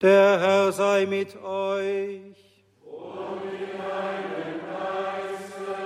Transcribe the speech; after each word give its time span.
Der 0.00 0.40
Herr 0.40 0.72
sei 0.72 1.06
mit 1.06 1.36
euch. 1.42 2.64
Und 2.84 3.44
mit 3.44 3.74
deinem 3.78 4.60
Geiste. 4.72 5.76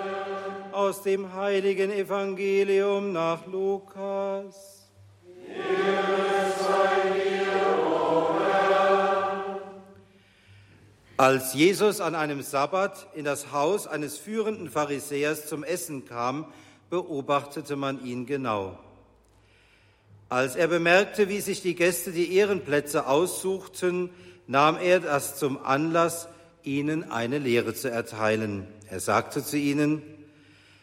Aus 0.72 1.02
dem 1.02 1.34
heiligen 1.34 1.90
Evangelium 1.90 3.12
nach 3.12 3.46
Lukas. 3.46 4.88
Sei 5.48 7.10
dir. 7.14 7.44
Als 11.16 11.54
Jesus 11.54 12.00
an 12.00 12.16
einem 12.16 12.42
Sabbat 12.42 13.06
in 13.14 13.24
das 13.24 13.52
Haus 13.52 13.86
eines 13.86 14.18
führenden 14.18 14.68
Pharisäers 14.68 15.46
zum 15.46 15.62
Essen 15.62 16.04
kam, 16.04 16.52
beobachtete 16.90 17.76
man 17.76 18.04
ihn 18.04 18.26
genau. 18.26 18.78
Als 20.28 20.56
er 20.56 20.68
bemerkte, 20.68 21.28
wie 21.28 21.40
sich 21.40 21.62
die 21.62 21.74
Gäste 21.74 22.10
die 22.10 22.34
Ehrenplätze 22.34 23.06
aussuchten, 23.06 24.10
nahm 24.46 24.78
er 24.78 25.00
das 25.00 25.36
zum 25.36 25.62
Anlass, 25.64 26.28
ihnen 26.62 27.10
eine 27.10 27.38
Lehre 27.38 27.74
zu 27.74 27.90
erteilen. 27.90 28.66
Er 28.88 29.00
sagte 29.00 29.44
zu 29.44 29.58
ihnen, 29.58 30.02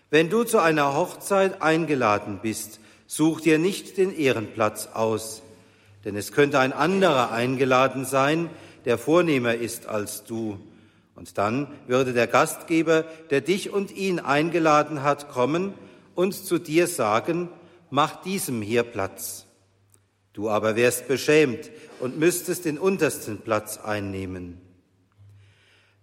wenn 0.09 0.29
du 0.29 0.43
zu 0.43 0.59
einer 0.59 0.95
Hochzeit 0.95 1.61
eingeladen 1.61 2.39
bist, 2.41 2.79
such 3.07 3.41
dir 3.41 3.57
nicht 3.57 3.97
den 3.97 4.15
Ehrenplatz 4.15 4.89
aus, 4.93 5.41
denn 6.05 6.15
es 6.15 6.31
könnte 6.31 6.59
ein 6.59 6.73
anderer 6.73 7.31
eingeladen 7.31 8.05
sein, 8.05 8.49
der 8.85 8.97
vornehmer 8.97 9.55
ist 9.55 9.87
als 9.87 10.23
du. 10.23 10.59
Und 11.15 11.37
dann 11.37 11.67
würde 11.87 12.13
der 12.13 12.27
Gastgeber, 12.27 13.05
der 13.29 13.41
dich 13.41 13.71
und 13.71 13.91
ihn 13.91 14.19
eingeladen 14.19 15.03
hat, 15.03 15.29
kommen 15.29 15.73
und 16.15 16.33
zu 16.33 16.57
dir 16.57 16.87
sagen, 16.87 17.49
mach 17.91 18.23
diesem 18.23 18.61
hier 18.61 18.83
Platz. 18.83 19.45
Du 20.33 20.49
aber 20.49 20.75
wärst 20.75 21.07
beschämt 21.07 21.69
und 21.99 22.17
müsstest 22.17 22.65
den 22.65 22.79
untersten 22.79 23.41
Platz 23.41 23.77
einnehmen. 23.77 24.59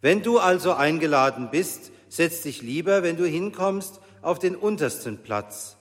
Wenn 0.01 0.23
du 0.23 0.39
also 0.39 0.75
eingeladen 0.75 1.51
bist, 1.51 1.91
setz 2.09 2.43
dich 2.43 2.63
lieber, 2.63 3.03
wenn 3.03 3.17
du 3.17 3.27
hinkommst, 3.27 4.01
auf 4.23 4.39
den 4.39 4.55
untersten 4.55 5.19
Platz. 5.19 5.77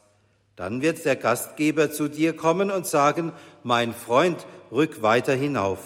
Dann 0.55 0.81
wird 0.81 1.05
der 1.05 1.16
Gastgeber 1.16 1.91
zu 1.91 2.08
dir 2.08 2.36
kommen 2.36 2.71
und 2.71 2.88
sagen, 2.88 3.31
mein 3.64 3.94
Freund, 3.94 4.47
rück 4.71 5.02
weiter 5.02 5.36
hinauf. 5.36 5.80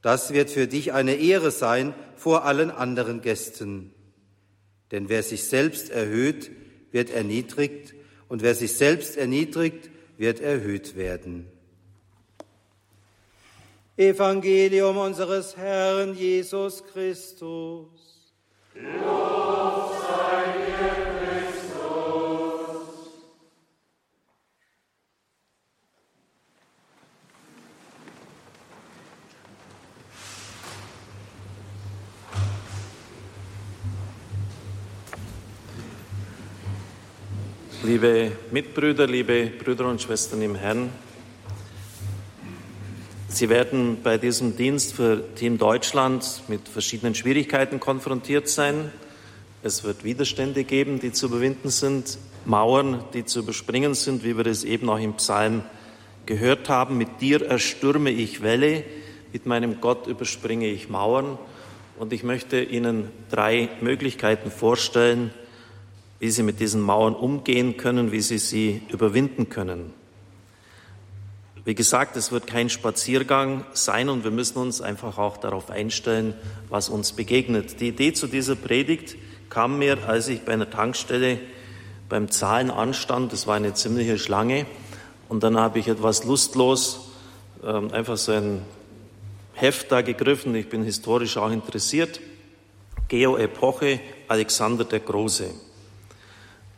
Das 0.00 0.32
wird 0.32 0.50
für 0.50 0.66
dich 0.66 0.92
eine 0.92 1.14
Ehre 1.14 1.52
sein 1.52 1.94
vor 2.16 2.44
allen 2.44 2.70
anderen 2.70 3.20
Gästen. 3.20 3.94
Denn 4.90 5.08
wer 5.08 5.22
sich 5.22 5.44
selbst 5.44 5.90
erhöht, 5.90 6.50
wird 6.90 7.10
erniedrigt, 7.10 7.94
und 8.32 8.40
wer 8.40 8.54
sich 8.54 8.72
selbst 8.72 9.18
erniedrigt, 9.18 9.90
wird 10.16 10.40
erhöht 10.40 10.96
werden. 10.96 11.46
Evangelium 13.98 14.96
unseres 14.96 15.54
Herrn 15.58 16.14
Jesus 16.14 16.82
Christus. 16.82 18.32
Lob 18.74 19.21
Liebe 37.92 38.32
Mitbrüder, 38.50 39.06
liebe 39.06 39.50
Brüder 39.62 39.84
und 39.86 40.00
Schwestern 40.00 40.40
im 40.40 40.54
Herrn, 40.54 40.88
Sie 43.28 43.50
werden 43.50 43.98
bei 44.02 44.16
diesem 44.16 44.56
Dienst 44.56 44.94
für 44.94 45.22
Team 45.34 45.58
Deutschland 45.58 46.42
mit 46.48 46.70
verschiedenen 46.70 47.14
Schwierigkeiten 47.14 47.80
konfrontiert 47.80 48.48
sein. 48.48 48.90
Es 49.62 49.84
wird 49.84 50.04
Widerstände 50.04 50.64
geben, 50.64 51.00
die 51.00 51.12
zu 51.12 51.26
überwinden 51.26 51.68
sind, 51.68 52.16
Mauern, 52.46 53.04
die 53.12 53.26
zu 53.26 53.40
überspringen 53.40 53.92
sind, 53.92 54.24
wie 54.24 54.38
wir 54.38 54.46
es 54.46 54.64
eben 54.64 54.88
auch 54.88 54.98
im 54.98 55.12
Psalm 55.18 55.60
gehört 56.24 56.70
haben. 56.70 56.96
Mit 56.96 57.20
dir 57.20 57.42
erstürme 57.42 58.08
ich 58.10 58.42
Welle, 58.42 58.84
mit 59.34 59.44
meinem 59.44 59.82
Gott 59.82 60.06
überspringe 60.06 60.66
ich 60.66 60.88
Mauern. 60.88 61.36
Und 61.98 62.14
ich 62.14 62.22
möchte 62.22 62.62
Ihnen 62.62 63.10
drei 63.30 63.68
Möglichkeiten 63.82 64.50
vorstellen, 64.50 65.30
wie 66.22 66.30
Sie 66.30 66.44
mit 66.44 66.60
diesen 66.60 66.80
Mauern 66.80 67.16
umgehen 67.16 67.76
können, 67.76 68.12
wie 68.12 68.20
Sie 68.20 68.38
sie 68.38 68.82
überwinden 68.90 69.48
können. 69.48 69.92
Wie 71.64 71.74
gesagt, 71.74 72.16
es 72.16 72.30
wird 72.30 72.46
kein 72.46 72.70
Spaziergang 72.70 73.64
sein 73.72 74.08
und 74.08 74.22
wir 74.22 74.30
müssen 74.30 74.58
uns 74.58 74.80
einfach 74.80 75.18
auch 75.18 75.36
darauf 75.36 75.68
einstellen, 75.68 76.34
was 76.68 76.88
uns 76.88 77.14
begegnet. 77.14 77.80
Die 77.80 77.88
Idee 77.88 78.12
zu 78.12 78.28
dieser 78.28 78.54
Predigt 78.54 79.16
kam 79.50 79.80
mir, 79.80 80.08
als 80.08 80.28
ich 80.28 80.42
bei 80.42 80.52
einer 80.52 80.70
Tankstelle 80.70 81.40
beim 82.08 82.30
Zahlen 82.30 82.70
anstand. 82.70 83.32
Das 83.32 83.48
war 83.48 83.56
eine 83.56 83.74
ziemliche 83.74 84.16
Schlange. 84.16 84.66
Und 85.28 85.42
dann 85.42 85.58
habe 85.58 85.80
ich 85.80 85.88
etwas 85.88 86.22
lustlos 86.22 87.10
ähm, 87.64 87.90
einfach 87.90 88.16
so 88.16 88.30
ein 88.30 88.62
Heft 89.54 89.90
da 89.90 90.02
gegriffen. 90.02 90.54
Ich 90.54 90.68
bin 90.68 90.84
historisch 90.84 91.36
auch 91.36 91.50
interessiert. 91.50 92.20
Geo-Epoche 93.08 93.98
Alexander 94.28 94.84
der 94.84 95.00
Große 95.00 95.50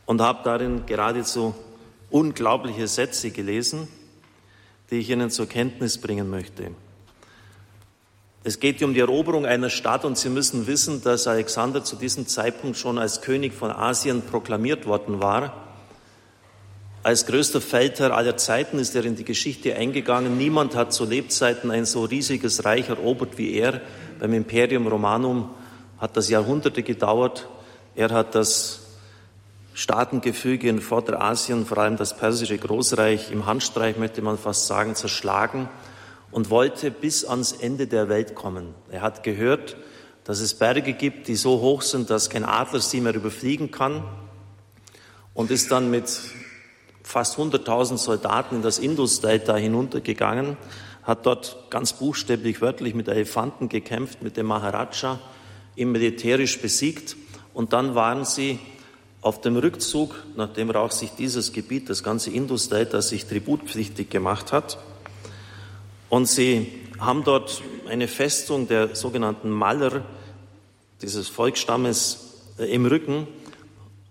und 0.05 0.21
habe 0.21 0.39
darin 0.43 0.85
geradezu 0.85 1.55
unglaubliche 2.09 2.87
Sätze 2.87 3.31
gelesen, 3.31 3.87
die 4.89 4.99
ich 4.99 5.09
Ihnen 5.09 5.29
zur 5.29 5.47
Kenntnis 5.47 5.97
bringen 5.97 6.29
möchte. 6.29 6.71
Es 8.43 8.59
geht 8.59 8.83
um 8.83 8.93
die 8.93 8.99
Eroberung 8.99 9.47
einer 9.47 9.71
Stadt 9.71 10.05
und 10.05 10.19
Sie 10.19 10.29
müssen 10.29 10.67
wissen, 10.67 11.01
dass 11.03 11.25
Alexander 11.25 11.83
zu 11.83 11.95
diesem 11.95 12.27
Zeitpunkt 12.27 12.77
schon 12.77 12.99
als 12.99 13.21
König 13.21 13.53
von 13.53 13.71
Asien 13.71 14.21
proklamiert 14.21 14.85
worden 14.85 15.19
war. 15.19 15.65
Als 17.01 17.25
größter 17.25 17.59
Feldherr 17.59 18.15
aller 18.15 18.37
Zeiten 18.37 18.77
ist 18.77 18.95
er 18.95 19.03
in 19.05 19.15
die 19.15 19.25
Geschichte 19.25 19.75
eingegangen. 19.75 20.37
Niemand 20.37 20.75
hat 20.75 20.93
zu 20.93 21.05
Lebzeiten 21.05 21.71
ein 21.71 21.85
so 21.85 22.03
riesiges 22.03 22.65
Reich 22.65 22.89
erobert 22.89 23.37
wie 23.39 23.55
er. 23.55 23.81
Beim 24.19 24.33
Imperium 24.33 24.85
Romanum 24.85 25.49
hat 25.97 26.15
das 26.15 26.29
Jahrhunderte 26.29 26.83
gedauert. 26.83 27.47
Er 27.95 28.09
hat 28.11 28.35
das 28.35 28.84
Staatengefüge 29.75 30.69
in 30.69 30.79
Vorderasien, 30.79 31.65
vor 31.65 31.79
allem 31.79 31.97
das 31.97 32.15
persische 32.15 32.57
Großreich, 32.57 33.29
im 33.29 33.45
Handstreich 33.45 33.97
möchte 33.97 34.21
man 34.21 34.37
fast 34.37 34.67
sagen, 34.67 34.95
zerschlagen 34.95 35.67
und 36.31 36.49
wollte 36.49 36.91
bis 36.91 37.25
ans 37.25 37.51
Ende 37.51 37.85
der 37.85 38.07
Welt 38.07 38.35
kommen. 38.35 38.73
Er 38.89 39.01
hat 39.01 39.23
gehört, 39.23 39.75
dass 40.23 40.39
es 40.39 40.53
Berge 40.53 40.93
gibt, 40.93 41.27
die 41.27 41.35
so 41.35 41.59
hoch 41.59 41.81
sind, 41.81 42.09
dass 42.09 42.29
kein 42.29 42.45
Adler 42.45 42.79
sie 42.79 43.01
mehr 43.01 43.13
überfliegen 43.13 43.69
kann 43.69 44.05
und 45.33 45.51
ist 45.51 45.73
dann 45.73 45.91
mit 45.91 46.09
fast 47.03 47.37
100.000 47.37 47.97
Soldaten 47.97 48.55
in 48.55 48.61
das 48.61 48.79
Indus-Delta 48.79 49.57
hinuntergegangen, 49.57 50.55
hat 51.03 51.25
dort 51.25 51.69
ganz 51.69 51.91
buchstäblich 51.91 52.61
wörtlich 52.61 52.95
mit 52.95 53.09
Elefanten 53.09 53.67
gekämpft, 53.67 54.21
mit 54.21 54.37
dem 54.37 54.45
Maharaja, 54.45 55.19
ihn 55.75 55.91
militärisch 55.91 56.61
besiegt 56.61 57.17
und 57.53 57.73
dann 57.73 57.93
waren 57.93 58.23
sie 58.23 58.57
auf 59.25 59.41
dem 59.41 59.57
Rückzug, 59.57 60.23
nachdem 60.35 60.69
er 60.69 60.81
auch 60.81 60.91
sich 60.91 61.09
dieses 61.09 61.51
Gebiet, 61.51 61.89
das 61.89 62.03
ganze 62.03 62.29
Indus-Delta, 62.29 63.01
sich 63.01 63.25
tributpflichtig 63.25 64.07
gemacht 64.11 64.51
hat, 64.51 64.77
und 66.09 66.27
sie 66.27 66.71
haben 66.99 67.23
dort 67.23 67.63
eine 67.89 68.07
Festung 68.07 68.67
der 68.67 68.95
sogenannten 68.95 69.49
Maller, 69.49 70.05
dieses 71.01 71.27
Volksstammes, 71.27 72.35
äh, 72.59 72.65
im 72.65 72.85
Rücken, 72.85 73.27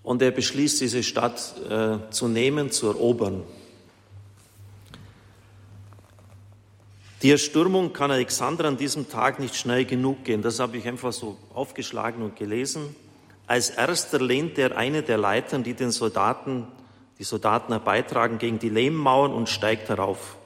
und 0.03 0.21
er 0.21 0.33
beschließt, 0.33 0.81
diese 0.81 1.05
Stadt 1.05 1.55
äh, 1.71 2.11
zu 2.11 2.27
nehmen, 2.27 2.73
zu 2.73 2.89
erobern. 2.89 3.45
Die 7.23 7.31
Erstürmung 7.31 7.93
kann 7.93 8.11
Alexander 8.11 8.65
an 8.65 8.79
diesem 8.79 9.09
Tag 9.09 9.39
nicht 9.39 9.55
schnell 9.55 9.85
genug 9.85 10.25
gehen. 10.25 10.43
Das 10.43 10.59
habe 10.59 10.77
ich 10.77 10.89
einfach 10.89 11.13
so 11.13 11.37
aufgeschlagen 11.55 12.21
und 12.21 12.35
gelesen. 12.35 12.97
Als 13.47 13.71
erster 13.71 14.21
lehnt 14.21 14.59
er 14.59 14.77
eine 14.77 15.03
der 15.03 15.19
Leitern, 15.19 15.63
die 15.63 15.75
den 15.75 15.91
Soldaten, 15.91 16.67
die 17.19 17.25
Soldaten 17.25 17.73
herbeitragen, 17.73 18.39
gegen 18.39 18.59
die 18.59 18.71
Lehmmauern 18.71 19.33
und 19.33 19.49
steigt 19.49 19.89
herauf. 19.89 20.37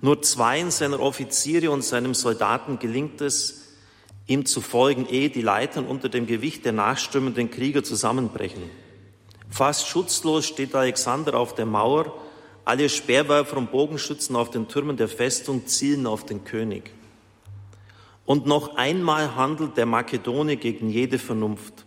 Nur 0.00 0.20
zwei 0.22 0.68
seiner 0.70 0.98
Offiziere 0.98 1.70
und 1.70 1.84
seinem 1.84 2.14
Soldaten 2.14 2.80
gelingt 2.80 3.20
es, 3.20 3.76
ihm 4.26 4.46
zu 4.46 4.60
folgen, 4.60 5.06
ehe 5.08 5.30
die 5.30 5.42
Leitern 5.42 5.86
unter 5.86 6.08
dem 6.08 6.26
Gewicht 6.26 6.64
der 6.64 6.72
nachströmenden 6.72 7.50
Krieger 7.50 7.84
zusammenbrechen. 7.84 8.64
Fast 9.48 9.86
schutzlos 9.86 10.46
steht 10.46 10.74
Alexander 10.74 11.34
auf 11.34 11.54
der 11.54 11.66
Mauer, 11.66 12.12
alle 12.64 12.88
Speerwerfer 12.88 13.56
und 13.56 13.70
Bogenschützen 13.70 14.34
auf 14.34 14.50
den 14.50 14.66
Türmen 14.66 14.96
der 14.96 15.08
Festung 15.08 15.66
zielen 15.66 16.06
auf 16.06 16.24
den 16.24 16.42
König. 16.44 16.90
Und 18.24 18.46
noch 18.46 18.76
einmal 18.76 19.36
handelt 19.36 19.76
der 19.76 19.86
Makedone 19.86 20.56
gegen 20.56 20.88
jede 20.88 21.18
Vernunft. 21.18 21.84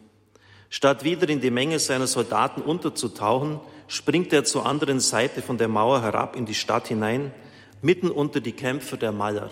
Statt 0.76 1.06
wieder 1.06 1.30
in 1.30 1.40
die 1.40 1.52
Menge 1.52 1.80
seiner 1.80 2.06
Soldaten 2.06 2.62
unterzutauchen, 2.62 3.62
springt 3.88 4.34
er 4.34 4.44
zur 4.44 4.66
anderen 4.66 5.00
Seite 5.00 5.42
von 5.42 5.58
der 5.58 5.70
Mauer 5.70 6.02
herab 6.02 6.36
in 6.36 6.46
die 6.46 6.54
Stadt 6.54 6.90
hinein, 6.90 7.32
mitten 7.82 8.12
unter 8.12 8.42
die 8.42 8.52
Kämpfer 8.52 8.98
der 8.98 9.14
Maler. 9.14 9.52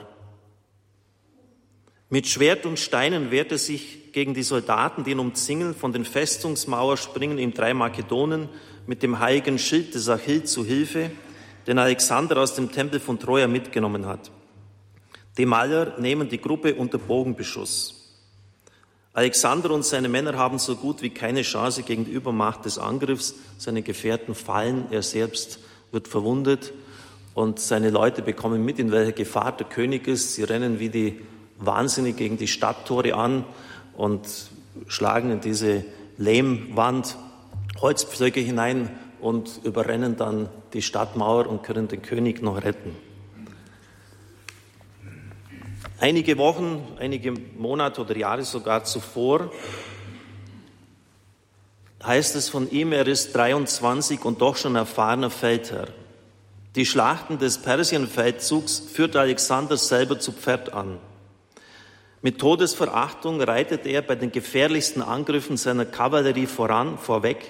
Mit 2.09 2.27
Schwert 2.27 2.65
und 2.65 2.77
Steinen 2.77 3.31
wehrt 3.31 3.53
er 3.53 3.57
sich 3.57 4.11
gegen 4.11 4.33
die 4.33 4.43
Soldaten, 4.43 5.05
die 5.05 5.11
ihn 5.11 5.19
umzingeln. 5.19 5.73
Von 5.73 5.93
den 5.93 6.03
Festungsmauern 6.03 6.97
springen 6.97 7.37
ihm 7.37 7.53
drei 7.53 7.73
Makedonen 7.73 8.49
mit 8.85 9.01
dem 9.01 9.19
heiligen 9.19 9.57
Schild 9.57 9.95
des 9.95 10.09
Achill 10.09 10.43
zu 10.43 10.65
Hilfe, 10.65 11.09
den 11.67 11.79
Alexander 11.79 12.35
aus 12.35 12.53
dem 12.55 12.69
Tempel 12.69 12.99
von 12.99 13.17
Troja 13.17 13.47
mitgenommen 13.47 14.07
hat. 14.07 14.29
Die 15.37 15.45
Maler 15.45 15.97
nehmen 15.99 16.27
die 16.27 16.41
Gruppe 16.41 16.75
unter 16.75 16.97
Bogenbeschuss. 16.97 18.02
Alexander 19.15 19.69
und 19.69 19.85
seine 19.85 20.09
Männer 20.09 20.37
haben 20.39 20.57
so 20.57 20.75
gut 20.75 21.03
wie 21.03 21.11
keine 21.11 21.43
Chance 21.43 21.83
gegen 21.83 22.03
die 22.03 22.11
Übermacht 22.11 22.65
des 22.65 22.79
Angriffs. 22.79 23.35
Seine 23.59 23.83
Gefährten 23.83 24.33
fallen, 24.33 24.85
er 24.89 25.03
selbst 25.03 25.59
wird 25.91 26.07
verwundet 26.07 26.73
und 27.35 27.59
seine 27.59 27.91
Leute 27.91 28.23
bekommen 28.23 28.65
mit, 28.65 28.79
in 28.79 28.91
welcher 28.91 29.11
Gefahr 29.11 29.51
der 29.51 29.67
König 29.67 30.07
ist. 30.07 30.33
Sie 30.33 30.43
rennen 30.43 30.79
wie 30.79 30.89
die 30.89 31.21
Wahnsinnig 31.59 32.17
gegen 32.17 32.37
die 32.37 32.47
Stadttore 32.47 33.13
an 33.13 33.45
und 33.95 34.27
schlagen 34.87 35.29
in 35.29 35.41
diese 35.41 35.85
Lehmwand 36.17 37.15
Holzpflöcke 37.81 38.39
hinein 38.39 38.89
und 39.21 39.59
überrennen 39.63 40.17
dann 40.17 40.49
die 40.73 40.81
Stadtmauer 40.81 41.47
und 41.47 41.61
können 41.61 41.87
den 41.87 42.01
König 42.01 42.41
noch 42.41 42.63
retten. 42.63 42.95
Einige 46.03 46.37
Wochen, 46.37 46.85
einige 46.99 47.31
Monate 47.31 48.01
oder 48.01 48.17
Jahre 48.17 48.43
sogar 48.43 48.83
zuvor 48.83 49.49
heißt 52.03 52.35
es 52.35 52.49
von 52.49 52.69
ihm, 52.69 52.91
er 52.91 53.07
ist 53.07 53.33
23 53.33 54.25
und 54.25 54.41
doch 54.41 54.57
schon 54.57 54.75
erfahrener 54.75 55.29
Feldherr. 55.29 55.87
Die 56.75 56.85
Schlachten 56.85 57.37
des 57.37 57.59
Persienfeldzugs 57.59 58.79
führt 58.79 59.15
Alexander 59.15 59.77
selber 59.77 60.19
zu 60.19 60.33
Pferd 60.33 60.73
an. 60.73 60.99
Mit 62.21 62.37
Todesverachtung 62.37 63.39
reitet 63.39 63.85
er 63.85 64.01
bei 64.01 64.15
den 64.15 64.33
gefährlichsten 64.33 65.01
Angriffen 65.01 65.55
seiner 65.55 65.85
Kavallerie 65.85 66.47
voran, 66.47 66.97
vorweg 66.97 67.45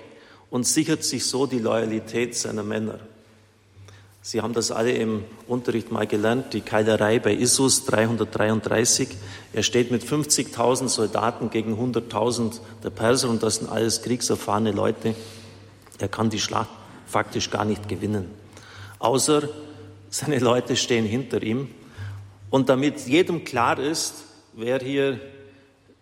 und 0.51 0.67
sichert 0.67 1.03
sich 1.03 1.25
so 1.25 1.47
die 1.47 1.57
Loyalität 1.57 2.35
seiner 2.35 2.61
Männer. 2.61 2.99
Sie 4.25 4.41
haben 4.41 4.53
das 4.53 4.71
alle 4.71 4.93
im 4.93 5.25
Unterricht 5.49 5.91
mal 5.91 6.07
gelernt, 6.07 6.53
die 6.53 6.61
Keilerei 6.61 7.19
bei 7.19 7.33
Issus 7.33 7.83
333. 7.83 9.09
Er 9.51 9.63
steht 9.63 9.91
mit 9.91 10.01
50.000 10.01 10.87
Soldaten 10.87 11.49
gegen 11.49 11.75
100.000 11.75 12.61
der 12.81 12.89
Perser 12.89 13.29
und 13.29 13.43
das 13.43 13.55
sind 13.55 13.69
alles 13.69 14.01
kriegserfahrene 14.01 14.71
Leute. 14.71 15.13
Er 15.99 16.07
kann 16.07 16.29
die 16.29 16.39
Schlacht 16.39 16.69
faktisch 17.05 17.49
gar 17.49 17.65
nicht 17.65 17.89
gewinnen. 17.89 18.31
Außer 18.97 19.49
seine 20.09 20.39
Leute 20.39 20.77
stehen 20.77 21.05
hinter 21.05 21.43
ihm. 21.43 21.67
Und 22.49 22.69
damit 22.69 23.05
jedem 23.05 23.43
klar 23.43 23.77
ist, 23.77 24.13
wer 24.53 24.79
hier, 24.79 25.19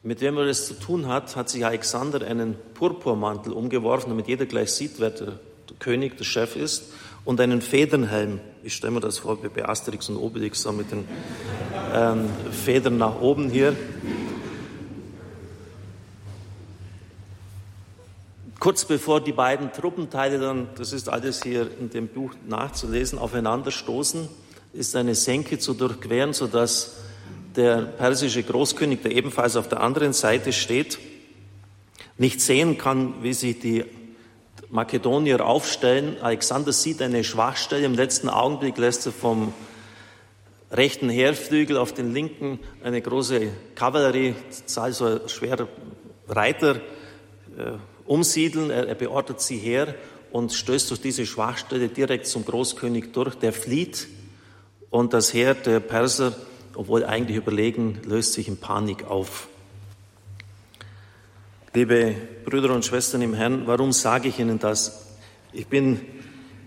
mit 0.04 0.22
wem 0.22 0.38
er 0.38 0.46
es 0.46 0.68
zu 0.68 0.76
tun 0.76 1.08
hat, 1.08 1.36
hat 1.36 1.50
sich 1.50 1.66
Alexander 1.66 2.24
einen 2.24 2.56
Purpurmantel 2.76 3.52
umgeworfen, 3.52 4.12
damit 4.12 4.28
jeder 4.28 4.46
gleich 4.46 4.74
sieht, 4.74 5.00
wer 5.00 5.10
der, 5.10 5.40
der 5.70 5.78
König, 5.80 6.18
der 6.18 6.26
Chef 6.26 6.56
ist, 6.56 6.94
und 7.26 7.40
einen 7.40 7.62
Federnhelm. 7.62 8.40
Ich 8.64 8.76
stelle 8.76 8.92
mir 8.92 9.00
das 9.00 9.20
vor 9.20 9.38
wie 9.44 9.62
Asterix 9.62 10.10
und 10.10 10.18
Obelix, 10.18 10.62
so 10.62 10.72
mit 10.72 10.92
den 10.92 11.08
ähm, 11.94 12.26
Federn 12.52 12.98
nach 12.98 13.20
oben 13.22 13.50
hier. 13.50 13.76
Kurz 18.60 18.86
bevor 18.86 19.22
die 19.22 19.32
beiden 19.32 19.72
Truppenteile 19.74 20.40
dann, 20.40 20.68
das 20.78 20.94
ist 20.94 21.10
alles 21.10 21.42
hier 21.42 21.68
in 21.80 21.90
dem 21.90 22.08
Buch 22.08 22.34
nachzulesen, 22.48 23.18
aufeinanderstoßen, 23.18 24.28
ist 24.74 24.96
eine 24.96 25.16
Senke 25.16 25.58
zu 25.58 25.74
durchqueren, 25.74 26.34
sodass 26.34 26.98
der 27.56 27.82
persische 27.82 28.44
Großkönig, 28.44 29.02
der 29.02 29.14
ebenfalls 29.14 29.56
auf 29.56 29.68
der 29.68 29.82
anderen 29.82 30.14
Seite 30.14 30.54
steht, 30.54 31.00
nicht 32.18 32.40
sehen 32.40 32.78
kann, 32.78 33.16
wie 33.24 33.34
sich 33.34 33.60
die 33.60 33.84
Makedonier 34.72 35.46
aufstellen. 35.46 36.18
Alexander 36.22 36.74
sieht 36.74 37.02
eine 37.02 37.24
Schwachstelle. 37.24 37.86
Im 37.86 37.94
letzten 37.94 38.30
Augenblick 38.30 38.78
lässt 38.78 39.06
er 39.06 39.12
vom 39.12 39.54
rechten 40.72 41.10
Heerflügel 41.10 41.78
auf 41.78 41.94
den 41.94 42.14
linken 42.14 42.60
eine 42.84 43.02
große 43.02 43.50
Kavallerie, 43.76 44.34
also 44.76 45.28
schwere 45.28 45.68
Reiter, 46.28 46.78
äh, 47.58 47.74
umsiedeln. 48.06 48.72
Er, 48.72 48.88
er 48.88 48.96
beordert 48.96 49.42
sie 49.42 49.58
her 49.58 49.94
und 50.32 50.54
stößt 50.54 50.90
durch 50.90 51.02
diese 51.02 51.26
Schwachstelle 51.26 51.90
direkt 51.90 52.26
zum 52.26 52.46
Großkönig 52.46 53.12
durch. 53.12 53.36
Der 53.36 53.54
flieht 53.54 54.08
und 54.90 55.14
das 55.14 55.34
Heer 55.34 55.54
der 55.54 55.82
Perser 55.82 56.34
obwohl 56.76 57.06
eigentlich 57.06 57.38
überlegen, 57.38 58.00
löst 58.06 58.34
sich 58.34 58.48
in 58.48 58.58
Panik 58.58 59.06
auf. 59.06 59.48
Liebe 61.74 62.16
Brüder 62.44 62.76
und 62.76 62.84
Schwestern 62.84 63.22
im 63.22 63.34
Herrn, 63.34 63.66
warum 63.66 63.94
sage 63.94 64.28
ich 64.28 64.40
Ihnen 64.40 64.60
das? 64.60 65.06
Ich 65.54 65.68
bin 65.68 66.02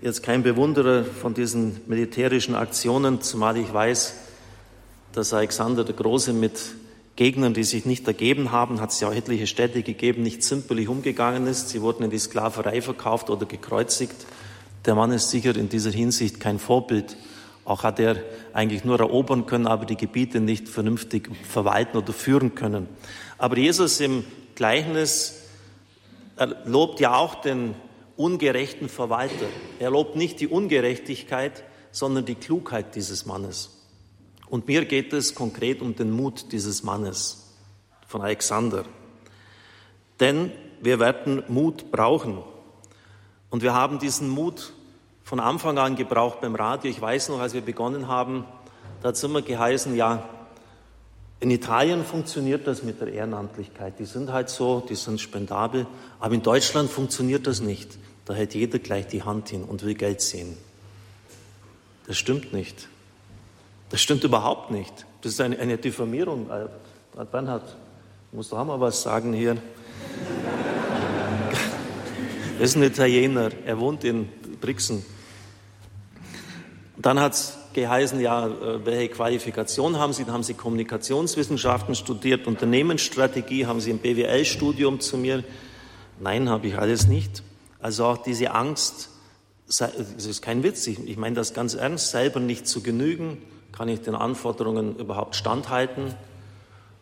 jetzt 0.00 0.22
kein 0.22 0.42
Bewunderer 0.42 1.04
von 1.04 1.34
diesen 1.34 1.82
militärischen 1.86 2.54
Aktionen, 2.54 3.20
zumal 3.20 3.58
ich 3.58 3.70
weiß, 3.70 4.14
dass 5.12 5.34
Alexander 5.34 5.84
der 5.84 5.94
Große 5.94 6.32
mit 6.32 6.58
Gegnern, 7.16 7.52
die 7.52 7.64
sich 7.64 7.84
nicht 7.84 8.06
ergeben 8.06 8.50
haben, 8.50 8.80
hat 8.80 8.92
es 8.92 9.00
ja 9.00 9.08
auch 9.08 9.14
etliche 9.14 9.46
Städte 9.46 9.82
gegeben, 9.82 10.22
nicht 10.22 10.42
zimperlich 10.42 10.88
umgegangen 10.88 11.46
ist. 11.46 11.68
Sie 11.68 11.82
wurden 11.82 12.04
in 12.04 12.10
die 12.10 12.18
Sklaverei 12.18 12.80
verkauft 12.80 13.28
oder 13.28 13.44
gekreuzigt. 13.44 14.24
Der 14.86 14.94
Mann 14.94 15.12
ist 15.12 15.28
sicher 15.28 15.54
in 15.54 15.68
dieser 15.68 15.90
Hinsicht 15.90 16.40
kein 16.40 16.58
Vorbild. 16.58 17.18
Auch 17.66 17.82
hat 17.82 18.00
er 18.00 18.16
eigentlich 18.54 18.86
nur 18.86 18.98
erobern 19.00 19.44
können, 19.44 19.66
aber 19.66 19.84
die 19.84 19.98
Gebiete 19.98 20.40
nicht 20.40 20.66
vernünftig 20.66 21.28
verwalten 21.46 21.98
oder 21.98 22.14
führen 22.14 22.54
können. 22.54 22.88
Aber 23.36 23.58
Jesus 23.58 24.00
im 24.00 24.24
Gleichnis 24.54 25.40
lobt 26.64 27.00
ja 27.00 27.16
auch 27.16 27.36
den 27.36 27.74
ungerechten 28.16 28.88
Verwalter. 28.88 29.46
Er 29.78 29.90
lobt 29.90 30.16
nicht 30.16 30.40
die 30.40 30.48
Ungerechtigkeit, 30.48 31.64
sondern 31.90 32.24
die 32.24 32.34
Klugheit 32.34 32.94
dieses 32.94 33.26
Mannes. 33.26 33.70
Und 34.48 34.68
mir 34.68 34.84
geht 34.84 35.12
es 35.12 35.34
konkret 35.34 35.80
um 35.80 35.96
den 35.96 36.10
Mut 36.10 36.52
dieses 36.52 36.82
Mannes 36.82 37.54
von 38.06 38.22
Alexander. 38.22 38.84
Denn 40.20 40.52
wir 40.80 41.00
werden 41.00 41.42
Mut 41.48 41.90
brauchen. 41.90 42.42
Und 43.50 43.62
wir 43.62 43.74
haben 43.74 43.98
diesen 43.98 44.28
Mut 44.28 44.72
von 45.24 45.40
Anfang 45.40 45.78
an 45.78 45.96
gebraucht 45.96 46.40
beim 46.40 46.54
Radio. 46.54 46.90
Ich 46.90 47.00
weiß 47.00 47.30
noch, 47.30 47.40
als 47.40 47.54
wir 47.54 47.62
begonnen 47.62 48.08
haben, 48.08 48.44
da 49.00 49.08
hat 49.08 49.16
es 49.16 49.24
immer 49.24 49.42
geheißen, 49.42 49.96
ja, 49.96 50.28
in 51.44 51.50
Italien 51.50 52.06
funktioniert 52.06 52.66
das 52.66 52.82
mit 52.82 53.02
der 53.02 53.12
Ehrenamtlichkeit. 53.12 53.98
Die 53.98 54.06
sind 54.06 54.32
halt 54.32 54.48
so, 54.48 54.80
die 54.80 54.94
sind 54.94 55.20
spendabel. 55.20 55.86
Aber 56.18 56.32
in 56.34 56.42
Deutschland 56.42 56.88
funktioniert 56.88 57.46
das 57.46 57.60
nicht. 57.60 57.98
Da 58.24 58.32
hält 58.32 58.54
jeder 58.54 58.78
gleich 58.78 59.08
die 59.08 59.24
Hand 59.24 59.50
hin 59.50 59.62
und 59.62 59.84
will 59.84 59.92
Geld 59.92 60.22
sehen. 60.22 60.56
Das 62.06 62.16
stimmt 62.16 62.54
nicht. 62.54 62.88
Das 63.90 64.00
stimmt 64.00 64.24
überhaupt 64.24 64.70
nicht. 64.70 65.04
Das 65.20 65.32
ist 65.32 65.40
eine, 65.42 65.58
eine 65.58 65.76
Diffamierung. 65.76 66.48
Äh, 66.48 67.24
Bernhard, 67.30 67.76
musst 68.32 68.50
du 68.50 68.56
auch 68.56 68.64
mal 68.64 68.80
was 68.80 69.02
sagen 69.02 69.34
hier. 69.34 69.58
Er 72.56 72.64
ist 72.64 72.76
ein 72.76 72.84
Italiener. 72.84 73.50
Er 73.66 73.78
wohnt 73.78 74.02
in 74.04 74.30
Brixen. 74.62 75.04
Dann 76.96 77.20
hat 77.20 77.34
es 77.34 77.58
geheißen, 77.74 78.20
ja, 78.20 78.46
äh, 78.46 78.86
welche 78.86 79.08
Qualifikation 79.10 79.98
haben 79.98 80.12
Sie? 80.12 80.24
Dann 80.24 80.34
haben 80.34 80.42
Sie 80.42 80.54
Kommunikationswissenschaften 80.54 81.94
studiert, 81.94 82.46
Unternehmensstrategie, 82.46 83.66
haben 83.66 83.80
Sie 83.80 83.90
ein 83.90 83.98
BWL-Studium 83.98 85.00
zu 85.00 85.18
mir? 85.18 85.44
Nein, 86.20 86.48
habe 86.48 86.68
ich 86.68 86.78
alles 86.78 87.06
nicht. 87.06 87.42
Also 87.80 88.06
auch 88.06 88.18
diese 88.18 88.52
Angst, 88.52 89.10
das 89.66 89.92
ist 90.26 90.42
kein 90.42 90.62
Witz, 90.62 90.86
ich, 90.86 91.06
ich 91.06 91.16
meine 91.16 91.34
das 91.34 91.52
ganz 91.52 91.74
ernst, 91.74 92.10
selber 92.10 92.40
nicht 92.40 92.66
zu 92.66 92.82
genügen, 92.82 93.42
kann 93.72 93.88
ich 93.88 94.00
den 94.00 94.14
Anforderungen 94.14 94.96
überhaupt 94.96 95.36
standhalten? 95.36 96.14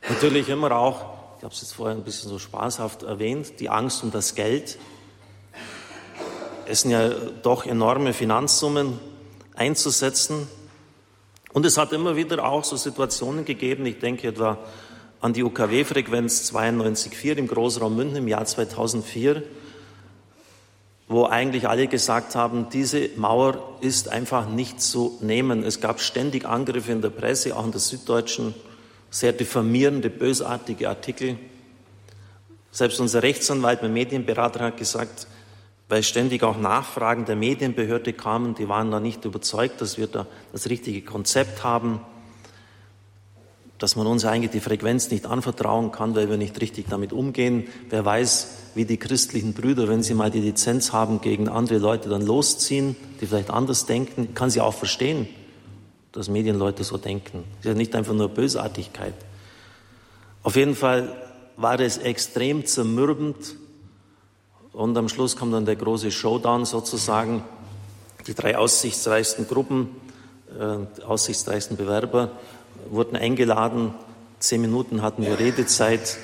Natürlich 0.08 0.48
immer 0.48 0.72
auch, 0.72 1.04
ich 1.38 1.44
habe 1.44 1.54
es 1.54 1.60
jetzt 1.60 1.74
vorher 1.74 1.96
ein 1.96 2.02
bisschen 2.02 2.30
so 2.30 2.38
spaßhaft 2.38 3.02
erwähnt, 3.02 3.60
die 3.60 3.68
Angst 3.68 4.02
um 4.02 4.10
das 4.10 4.34
Geld. 4.34 4.78
Es 6.66 6.82
sind 6.82 6.92
ja 6.92 7.10
doch 7.42 7.66
enorme 7.66 8.12
Finanzsummen, 8.12 8.98
einzusetzen. 9.54 10.48
Und 11.52 11.66
es 11.66 11.76
hat 11.76 11.92
immer 11.92 12.16
wieder 12.16 12.44
auch 12.44 12.64
so 12.64 12.76
Situationen 12.76 13.44
gegeben, 13.44 13.84
ich 13.86 13.98
denke 13.98 14.28
etwa 14.28 14.58
an 15.20 15.32
die 15.32 15.44
UKW-Frequenz 15.44 16.52
92,4 16.52 17.36
im 17.36 17.46
Großraum 17.46 17.94
München 17.94 18.16
im 18.16 18.28
Jahr 18.28 18.44
2004, 18.44 19.42
wo 21.08 21.26
eigentlich 21.26 21.68
alle 21.68 21.86
gesagt 21.86 22.34
haben, 22.34 22.68
diese 22.70 23.10
Mauer 23.16 23.76
ist 23.82 24.08
einfach 24.08 24.48
nicht 24.48 24.80
zu 24.80 25.18
nehmen. 25.20 25.62
Es 25.62 25.80
gab 25.80 26.00
ständig 26.00 26.46
Angriffe 26.46 26.90
in 26.90 27.02
der 27.02 27.10
Presse, 27.10 27.54
auch 27.54 27.66
in 27.66 27.70
der 27.70 27.80
Süddeutschen, 27.80 28.54
sehr 29.10 29.32
diffamierende, 29.32 30.08
bösartige 30.08 30.88
Artikel. 30.88 31.38
Selbst 32.70 32.98
unser 32.98 33.22
Rechtsanwalt, 33.22 33.82
mein 33.82 33.92
Medienberater 33.92 34.60
hat 34.60 34.78
gesagt, 34.78 35.26
weil 35.92 36.02
ständig 36.02 36.42
auch 36.42 36.56
Nachfragen 36.56 37.26
der 37.26 37.36
Medienbehörde 37.36 38.14
kamen, 38.14 38.54
die 38.54 38.66
waren 38.66 38.90
da 38.90 38.98
nicht 38.98 39.26
überzeugt, 39.26 39.82
dass 39.82 39.98
wir 39.98 40.06
da 40.06 40.26
das 40.50 40.70
richtige 40.70 41.02
Konzept 41.02 41.64
haben. 41.64 42.00
dass 43.76 43.96
man 43.96 44.06
uns 44.06 44.24
eigentlich 44.24 44.52
die 44.52 44.60
Frequenz 44.60 45.10
nicht 45.10 45.26
anvertrauen 45.26 45.90
kann, 45.92 46.14
weil 46.14 46.30
wir 46.30 46.38
nicht 46.38 46.58
richtig 46.62 46.86
damit 46.88 47.12
umgehen. 47.12 47.66
Wer 47.90 48.04
weiß, 48.04 48.70
wie 48.74 48.86
die 48.86 48.96
christlichen 48.96 49.52
Brüder, 49.52 49.86
wenn 49.86 50.02
sie 50.02 50.14
mal 50.14 50.30
die 50.30 50.40
Lizenz 50.40 50.94
haben, 50.94 51.20
gegen 51.20 51.48
andere 51.48 51.78
Leute 51.78 52.08
dann 52.08 52.24
losziehen, 52.24 52.96
die 53.20 53.26
vielleicht 53.26 53.50
anders 53.50 53.84
denken, 53.84 54.34
kann 54.34 54.48
sie 54.48 54.62
auch 54.62 54.72
verstehen, 54.72 55.28
dass 56.12 56.30
Medienleute 56.30 56.84
so 56.84 56.96
denken. 56.96 57.44
Das 57.56 57.66
ist 57.66 57.66
ja 57.66 57.74
nicht 57.74 57.94
einfach 57.96 58.14
nur 58.14 58.28
Bösartigkeit. 58.28 59.14
Auf 60.42 60.56
jeden 60.56 60.76
Fall 60.76 61.14
war 61.58 61.78
es 61.80 61.98
extrem 61.98 62.64
zermürbend 62.64 63.56
und 64.72 64.96
am 64.96 65.08
Schluss 65.08 65.36
kam 65.36 65.52
dann 65.52 65.66
der 65.66 65.76
große 65.76 66.10
Showdown 66.10 66.64
sozusagen. 66.64 67.44
Die 68.26 68.34
drei 68.34 68.56
aussichtsreichsten 68.56 69.46
Gruppen, 69.46 69.88
äh, 70.58 71.02
aussichtsreichsten 71.04 71.76
Bewerber 71.76 72.30
wurden 72.90 73.16
eingeladen. 73.16 73.94
Zehn 74.38 74.60
Minuten 74.60 75.02
hatten 75.02 75.22
wir 75.22 75.38
Redezeit, 75.38 76.18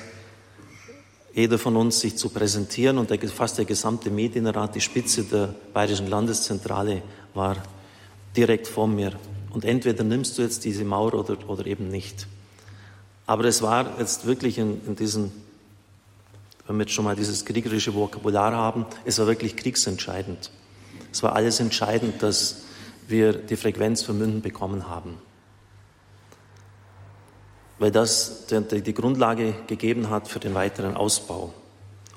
jeder 1.33 1.59
von 1.59 1.75
uns 1.75 1.99
sich 1.99 2.17
zu 2.17 2.29
präsentieren 2.29 2.97
und 2.97 3.09
der, 3.09 3.19
fast 3.29 3.57
der 3.57 3.65
gesamte 3.65 4.09
Medienrat, 4.09 4.75
die 4.75 4.81
Spitze 4.81 5.23
der 5.23 5.53
Bayerischen 5.73 6.07
Landeszentrale 6.07 7.01
war 7.33 7.57
direkt 8.35 8.67
vor 8.67 8.87
mir. 8.87 9.13
Und 9.51 9.63
entweder 9.63 10.03
nimmst 10.03 10.37
du 10.37 10.41
jetzt 10.41 10.65
diese 10.65 10.83
Mauer 10.83 11.13
oder, 11.13 11.37
oder 11.47 11.65
eben 11.65 11.89
nicht. 11.89 12.27
Aber 13.25 13.45
es 13.45 13.61
war 13.61 13.99
jetzt 13.99 14.25
wirklich 14.25 14.57
in, 14.57 14.81
in 14.85 14.95
diesen, 14.95 15.31
wenn 16.69 16.77
wir 16.77 16.83
jetzt 16.83 16.93
schon 16.93 17.03
mal 17.03 17.15
dieses 17.17 17.43
kriegerische 17.43 17.93
Vokabular 17.93 18.53
haben, 18.53 18.85
es 19.03 19.19
war 19.19 19.27
wirklich 19.27 19.57
kriegsentscheidend. 19.57 20.51
Es 21.11 21.21
war 21.23 21.35
alles 21.35 21.59
entscheidend, 21.59 22.23
dass 22.23 22.61
wir 23.07 23.33
die 23.33 23.57
Frequenz 23.57 24.03
für 24.03 24.13
Münden 24.13 24.41
bekommen 24.41 24.87
haben 24.87 25.17
weil 27.79 27.91
das 27.91 28.45
die 28.47 28.93
Grundlage 28.93 29.55
gegeben 29.67 30.09
hat 30.09 30.27
für 30.27 30.39
den 30.39 30.53
weiteren 30.53 30.95
Ausbau. 30.95 31.53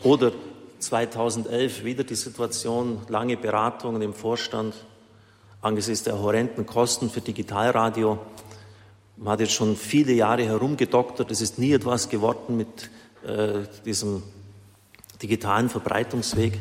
Oder 0.02 0.32
2011 0.80 1.84
wieder 1.84 2.02
die 2.02 2.16
Situation, 2.16 3.02
lange 3.08 3.36
Beratungen 3.36 4.02
im 4.02 4.12
Vorstand 4.12 4.74
angesichts 5.60 6.02
der 6.02 6.20
horrenden 6.20 6.66
Kosten 6.66 7.08
für 7.08 7.20
Digitalradio. 7.20 8.18
Man 9.16 9.34
hat 9.34 9.40
jetzt 9.40 9.52
schon 9.52 9.76
viele 9.76 10.12
Jahre 10.12 10.44
herumgedoktert, 10.44 11.30
es 11.30 11.40
ist 11.40 11.60
nie 11.60 11.72
etwas 11.72 12.08
geworden 12.08 12.56
mit 12.56 12.90
äh, 13.24 13.60
diesem 13.84 14.24
digitalen 15.22 15.68
Verbreitungsweg. 15.68 16.58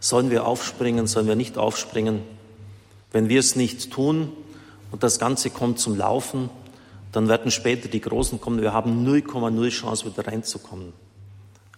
Sollen 0.00 0.30
wir 0.30 0.46
aufspringen, 0.46 1.06
sollen 1.06 1.26
wir 1.26 1.36
nicht 1.36 1.58
aufspringen? 1.58 2.22
Wenn 3.12 3.28
wir 3.28 3.40
es 3.40 3.56
nicht 3.56 3.90
tun 3.90 4.32
und 4.90 5.02
das 5.02 5.18
Ganze 5.18 5.50
kommt 5.50 5.78
zum 5.78 5.96
Laufen, 5.96 6.50
dann 7.12 7.28
werden 7.28 7.50
später 7.50 7.88
die 7.88 8.00
Großen 8.00 8.40
kommen. 8.40 8.60
Wir 8.60 8.72
haben 8.72 9.06
0,0 9.06 9.70
Chance, 9.70 10.06
wieder 10.06 10.26
reinzukommen. 10.26 10.92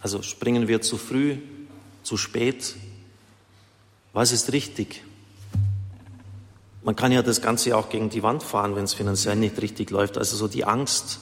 Also 0.00 0.22
springen 0.22 0.68
wir 0.68 0.82
zu 0.82 0.98
früh, 0.98 1.38
zu 2.02 2.16
spät. 2.16 2.74
Was 4.12 4.32
ist 4.32 4.52
richtig? 4.52 5.02
Man 6.84 6.96
kann 6.96 7.12
ja 7.12 7.22
das 7.22 7.40
Ganze 7.40 7.76
auch 7.76 7.88
gegen 7.88 8.10
die 8.10 8.22
Wand 8.22 8.42
fahren, 8.42 8.74
wenn 8.74 8.84
es 8.84 8.94
finanziell 8.94 9.36
nicht 9.36 9.60
richtig 9.62 9.90
läuft. 9.90 10.18
Also 10.18 10.36
so 10.36 10.48
die 10.48 10.64
Angst, 10.64 11.20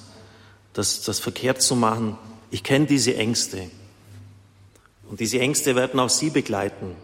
das, 0.72 1.02
das 1.02 1.20
verkehrt 1.20 1.60
zu 1.60 1.76
machen. 1.76 2.16
Ich 2.50 2.62
kenne 2.62 2.86
diese 2.86 3.14
Ängste. 3.16 3.70
Und 5.10 5.20
diese 5.20 5.38
Ängste 5.38 5.76
werden 5.76 6.00
auch 6.00 6.08
Sie 6.08 6.30
begleiten. 6.30 6.96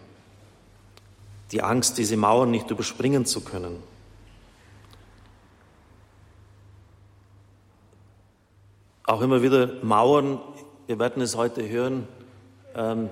Die 1.53 1.63
Angst, 1.63 1.99
diese 1.99 2.17
Mauern 2.17 2.51
nicht 2.51 2.71
überspringen 2.71 3.27
zu 3.27 3.43
können. 3.43 3.83
auch 9.07 9.23
immer 9.23 9.43
wieder 9.43 9.73
Mauern. 9.83 10.41
Wir 10.87 10.99
werden 10.99 11.23
es 11.23 11.37
heute 11.37 11.69
hören. 11.69 12.07
Ähm, 12.75 13.09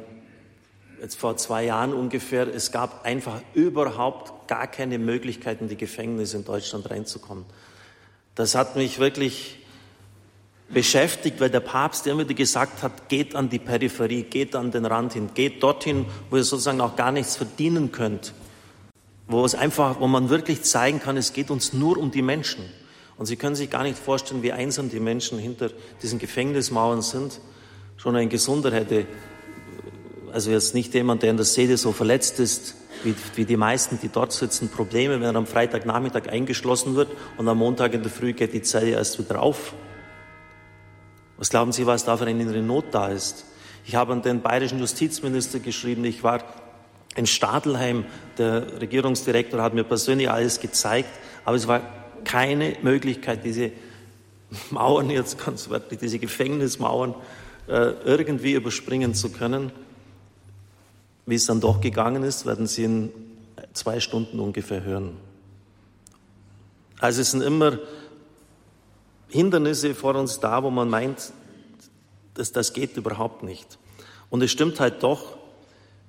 jetzt 1.01 1.17
vor 1.17 1.37
zwei 1.37 1.65
Jahren 1.65 1.95
ungefähr. 1.95 2.53
Es 2.53 2.73
gab 2.73 3.05
einfach 3.05 3.41
überhaupt 3.55 4.49
gar 4.49 4.67
keine 4.67 4.99
Möglichkeit, 4.99 5.61
in 5.61 5.69
die 5.69 5.77
Gefängnisse 5.77 6.37
in 6.37 6.45
Deutschland 6.45 6.91
reinzukommen. 6.91 7.45
Das 8.35 8.55
hat 8.57 8.75
mich 8.75 8.99
wirklich 8.99 9.64
beschäftigt, 10.69 11.41
weil 11.41 11.51
der 11.51 11.61
Papst 11.61 12.07
immer 12.07 12.21
wieder 12.21 12.35
gesagt 12.35 12.83
hat, 12.83 13.09
geht 13.09 13.35
an 13.35 13.49
die 13.49 13.59
Peripherie, 13.59 14.23
geht 14.23 14.57
an 14.57 14.71
den 14.71 14.87
Rand 14.87 15.13
hin, 15.13 15.31
geht 15.35 15.63
dorthin, 15.63 16.07
wo 16.31 16.37
ihr 16.37 16.45
sozusagen 16.45 16.81
auch 16.81 16.97
gar 16.97 17.13
nichts 17.13 17.37
verdienen 17.37 17.93
könnt, 17.93 18.33
wo 19.27 19.45
es 19.45 19.55
einfach, 19.55 20.01
wo 20.01 20.07
man 20.07 20.31
wirklich 20.31 20.63
zeigen 20.63 21.01
kann, 21.01 21.17
es 21.17 21.33
geht 21.33 21.51
uns 21.51 21.73
nur 21.73 21.99
um 21.99 22.11
die 22.11 22.23
Menschen. 22.23 22.65
Und 23.17 23.27
Sie 23.27 23.37
können 23.37 23.55
sich 23.55 23.71
gar 23.71 23.85
nicht 23.85 23.99
vorstellen, 23.99 24.43
wie 24.43 24.53
einsam 24.53 24.91
die 24.91 24.99
Menschen 24.99 25.39
hinter 25.39 25.71
diesen 26.03 26.19
Gefängnismauern 26.19 27.01
sind. 27.03 27.41
Schon 27.97 28.17
ein 28.17 28.29
Gesunder 28.29 28.73
hätte, 28.73 29.07
also 30.33 30.51
jetzt 30.51 30.75
nicht 30.75 30.93
jemand, 30.95 31.23
der 31.23 31.31
in 31.31 31.37
der 31.37 31.47
Seele 31.47 31.77
so 31.77 31.93
verletzt 31.93 32.41
ist, 32.41 32.75
wie, 33.05 33.15
wie 33.37 33.45
die 33.45 33.57
meisten, 33.57 34.01
die 34.03 34.09
dort 34.09 34.33
sitzen, 34.33 34.69
Probleme, 34.69 35.15
wenn 35.15 35.23
er 35.23 35.37
am 35.37 35.47
Freitagnachmittag 35.47 36.29
eingeschlossen 36.29 36.97
wird 36.97 37.11
und 37.37 37.47
am 37.47 37.59
Montag 37.59 37.95
in 37.95 38.03
der 38.03 38.11
Früh 38.11 38.33
geht 38.33 38.53
die 38.53 38.63
Zelle 38.63 38.91
erst 38.91 39.19
wieder 39.19 39.41
auf. 39.41 39.75
Was 41.45 41.51
glauben 41.51 41.73
Sie, 41.73 41.85
was 41.85 42.07
da 42.07 42.17
für 42.17 42.25
eine 42.25 42.41
innere 42.41 42.63
Not 42.63 42.87
da 42.93 43.09
ist? 43.09 43.45
Ich 43.85 43.97
habe 43.97 44.15
an 44.15 44.23
den 44.23 44.41
bayerischen 44.41 44.79
Justizminister 44.79 45.59
geschrieben, 45.59 46.03
ich 46.07 46.25
war 46.25 46.43
in 47.17 47.27
Stadelheim, 47.27 48.07
der 48.39 48.81
Regierungsdirektor 48.81 49.63
hat 49.63 49.75
mir 49.75 49.85
persönlich 49.85 50.31
alles 50.31 50.59
gezeigt, 50.59 51.11
aber 51.45 51.57
es 51.57 51.69
war 51.69 51.83
keine 52.25 52.79
Möglichkeit, 52.81 53.45
diese 53.45 53.73
Mauern 54.71 55.11
jetzt 55.11 55.45
ganz 55.45 55.69
wörtlich, 55.69 56.01
diese 56.01 56.19
Gefängnismauern 56.19 57.15
äh, 57.69 57.93
irgendwie 58.07 58.55
überspringen 58.55 59.13
zu 59.13 59.29
können. 59.29 59.71
Wie 61.27 61.35
es 61.35 61.45
dann 61.45 61.61
doch 61.61 61.83
gegangen 61.83 62.23
ist, 62.23 62.47
werden 62.47 62.67
Sie 62.67 62.85
in 62.85 63.13
zwei 63.75 64.01
Stunden 64.01 64.41
ungefähr 64.41 64.83
hören. 64.83 65.19
Also 67.01 67.21
es 67.21 67.33
sind 67.33 67.43
immer 67.43 67.81
Hindernisse 69.35 69.97
vor 69.97 70.15
uns 70.15 70.39
da, 70.39 70.63
wo 70.63 70.71
man 70.71 70.89
meint, 70.89 71.33
dass 72.35 72.53
das 72.53 72.73
geht 72.73 72.97
überhaupt 72.97 73.43
nicht. 73.43 73.79
Und 74.31 74.45
es 74.45 74.53
stimmt 74.53 74.79
halt 74.79 75.03
doch, 75.03 75.37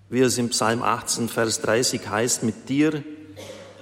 wie 0.10 0.20
es 0.20 0.38
im 0.38 0.50
Psalm 0.50 0.84
18, 0.84 1.28
Vers 1.28 1.60
30 1.62 2.08
heißt, 2.08 2.44
mit 2.44 2.70
dir 2.70 3.04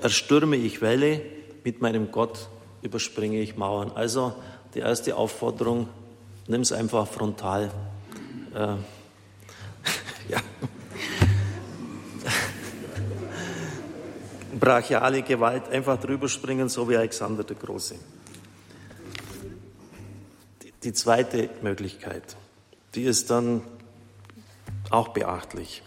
erstürme 0.01 0.55
ich 0.55 0.81
Welle, 0.81 1.21
mit 1.65 1.81
meinem 1.81 2.09
Gott 2.09 2.47
überspringe 2.83 3.41
ich 3.41 3.57
Mauern. 3.57 3.91
Also 3.93 4.33
die 4.75 4.79
erste 4.79 5.17
Aufforderung, 5.17 5.89
nimm 6.47 6.61
es 6.61 6.71
einfach 6.71 7.05
frontal. 7.05 7.69
Äh, 8.55 8.57
ja. 10.29 10.39
Brachiale 14.57 15.21
Gewalt, 15.21 15.67
einfach 15.67 15.99
drüber 15.99 16.29
springen, 16.29 16.69
so 16.69 16.87
wie 16.87 16.95
Alexander 16.95 17.43
der 17.43 17.57
Große. 17.57 17.95
Die, 20.83 20.93
zweite 20.93 21.49
Möglichkeit, 21.61 22.35
die 22.95 23.03
ist 23.03 23.29
dann 23.29 23.61
auch 24.89 25.09
beachtlich. 25.09 25.81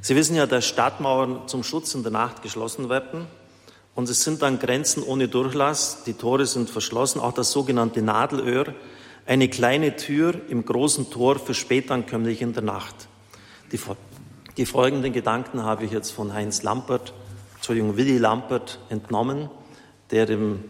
Sie 0.00 0.14
wissen 0.14 0.36
ja, 0.36 0.46
dass 0.46 0.66
Stadtmauern 0.66 1.48
zum 1.48 1.62
Schutz 1.62 1.94
in 1.94 2.02
der 2.02 2.12
Nacht 2.12 2.42
geschlossen 2.42 2.88
werden. 2.88 3.26
Und 3.94 4.08
es 4.08 4.22
sind 4.22 4.42
dann 4.42 4.58
Grenzen 4.58 5.02
ohne 5.02 5.28
Durchlass, 5.28 6.04
die 6.04 6.12
Tore 6.12 6.46
sind 6.46 6.70
verschlossen, 6.70 7.20
auch 7.20 7.32
das 7.32 7.50
sogenannte 7.50 8.00
Nadelöhr, 8.00 8.74
eine 9.26 9.48
kleine 9.48 9.96
Tür 9.96 10.40
im 10.48 10.64
großen 10.64 11.10
Tor 11.10 11.38
für 11.38 11.54
Spätankömmliche 11.54 12.44
in 12.44 12.52
der 12.52 12.62
Nacht. 12.62 13.08
Die, 13.72 13.80
die 14.56 14.66
folgenden 14.66 15.12
Gedanken 15.12 15.64
habe 15.64 15.84
ich 15.84 15.90
jetzt 15.90 16.12
von 16.12 16.32
Heinz 16.32 16.62
Lampert, 16.62 17.12
Entschuldigung, 17.56 17.96
Willi 17.96 18.18
Lampert 18.18 18.78
entnommen, 18.88 19.50
der 20.10 20.30
im 20.30 20.64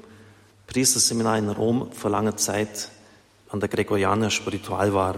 Priesterseminar 0.68 1.38
in 1.38 1.48
Rom 1.48 1.90
vor 1.92 2.10
langer 2.10 2.36
Zeit 2.36 2.90
an 3.48 3.58
der 3.58 3.70
Gregorianer 3.70 4.30
Spiritual 4.30 4.92
war. 4.92 5.16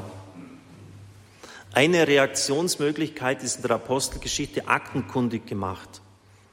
Eine 1.73 2.07
Reaktionsmöglichkeit 2.07 3.43
ist 3.43 3.57
in 3.57 3.63
der 3.63 3.73
Apostelgeschichte 3.73 4.69
aktenkundig 4.69 5.47
gemacht. 5.47 6.03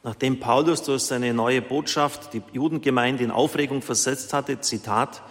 Nachdem 0.04 0.40
Paulus 0.40 0.82
durch 0.82 1.04
seine 1.04 1.32
neue 1.36 1.62
Botschaft 1.62 2.34
die 2.34 2.42
Judengemeinde 2.54 3.24
in 3.24 3.30
Aufregung 3.30 3.84
versetzt 3.84 4.34
hatte, 4.34 4.62
Zitat, 4.62 5.22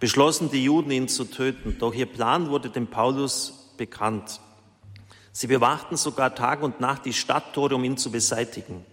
beschlossen 0.00 0.50
die 0.50 0.62
Juden, 0.62 0.90
ihn 0.90 1.08
zu 1.08 1.24
töten. 1.24 1.76
Doch 1.78 1.94
ihr 1.94 2.06
Plan 2.06 2.50
wurde 2.50 2.68
dem 2.68 2.88
Paulus 2.88 3.72
bekannt. 3.78 4.38
Sie 5.32 5.46
bewachten 5.46 5.96
sogar 5.96 6.34
Tag 6.34 6.62
und 6.62 6.80
Nacht 6.80 7.06
die 7.06 7.14
Stadttore, 7.14 7.74
um 7.74 7.84
ihn 7.84 7.96
zu 7.96 8.10
beseitigen. 8.10 8.84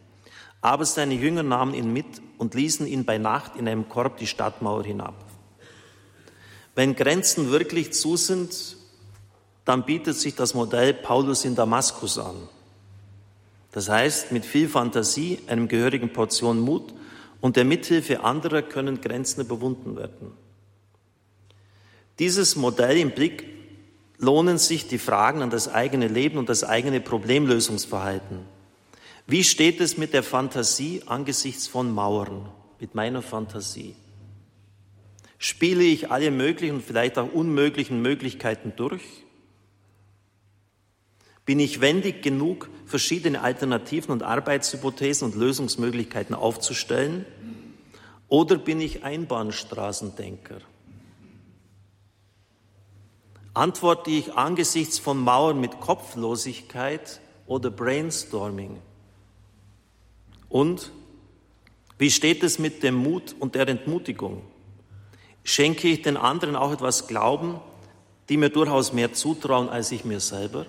Aber 0.61 0.85
seine 0.85 1.15
Jünger 1.15 1.43
nahmen 1.43 1.73
ihn 1.73 1.91
mit 1.91 2.21
und 2.37 2.53
ließen 2.53 2.85
ihn 2.85 3.03
bei 3.03 3.17
Nacht 3.17 3.55
in 3.55 3.67
einem 3.67 3.89
Korb 3.89 4.17
die 4.17 4.27
Stadtmauer 4.27 4.83
hinab. 4.83 5.15
Wenn 6.75 6.95
Grenzen 6.95 7.51
wirklich 7.51 7.93
zu 7.93 8.15
sind, 8.15 8.77
dann 9.65 9.85
bietet 9.85 10.15
sich 10.15 10.35
das 10.35 10.53
Modell 10.53 10.93
Paulus 10.93 11.45
in 11.45 11.55
Damaskus 11.55 12.17
an. 12.17 12.35
Das 13.71 13.89
heißt, 13.89 14.31
mit 14.31 14.45
viel 14.45 14.67
Fantasie, 14.67 15.39
einem 15.47 15.67
gehörigen 15.67 16.13
Portion 16.13 16.59
Mut 16.59 16.93
und 17.39 17.55
der 17.55 17.65
Mithilfe 17.65 18.23
anderer 18.23 18.61
können 18.61 19.01
Grenzen 19.01 19.41
überwunden 19.41 19.95
werden. 19.95 20.31
dieses 22.19 22.55
Modell 22.55 22.97
im 22.97 23.11
Blick 23.11 23.45
lohnen 24.19 24.59
sich 24.59 24.87
die 24.87 24.99
Fragen 24.99 25.41
an 25.41 25.49
das 25.49 25.67
eigene 25.67 26.07
Leben 26.07 26.37
und 26.37 26.49
das 26.49 26.63
eigene 26.63 27.01
Problemlösungsverhalten. 27.01 28.39
Wie 29.27 29.43
steht 29.43 29.79
es 29.81 29.97
mit 29.97 30.13
der 30.13 30.23
Fantasie 30.23 31.03
angesichts 31.05 31.67
von 31.67 31.91
Mauern, 31.91 32.49
mit 32.79 32.95
meiner 32.95 33.21
Fantasie? 33.21 33.95
Spiele 35.37 35.83
ich 35.83 36.11
alle 36.11 36.31
möglichen 36.31 36.75
und 36.75 36.83
vielleicht 36.83 37.17
auch 37.17 37.31
unmöglichen 37.31 38.01
Möglichkeiten 38.01 38.73
durch? 38.75 39.03
Bin 41.45 41.59
ich 41.59 41.81
wendig 41.81 42.21
genug, 42.21 42.69
verschiedene 42.85 43.41
Alternativen 43.41 44.11
und 44.11 44.23
Arbeitshypothesen 44.23 45.25
und 45.25 45.35
Lösungsmöglichkeiten 45.35 46.35
aufzustellen? 46.35 47.25
Oder 48.27 48.57
bin 48.57 48.79
ich 48.79 49.03
Einbahnstraßendenker? 49.03 50.59
Antworte 53.53 54.11
ich 54.11 54.33
angesichts 54.33 54.99
von 54.99 55.19
Mauern 55.19 55.59
mit 55.59 55.79
Kopflosigkeit 55.81 57.19
oder 57.47 57.69
Brainstorming? 57.69 58.79
Und 60.51 60.91
wie 61.97 62.11
steht 62.11 62.43
es 62.43 62.59
mit 62.59 62.83
dem 62.83 62.95
Mut 62.95 63.35
und 63.39 63.55
der 63.55 63.67
Entmutigung? 63.69 64.43
Schenke 65.43 65.87
ich 65.87 66.01
den 66.01 66.17
anderen 66.17 66.55
auch 66.57 66.73
etwas 66.73 67.07
Glauben, 67.07 67.59
die 68.27 68.37
mir 68.37 68.49
durchaus 68.49 68.91
mehr 68.91 69.13
zutrauen 69.13 69.69
als 69.69 69.91
ich 69.91 70.03
mir 70.03 70.19
selber? 70.19 70.65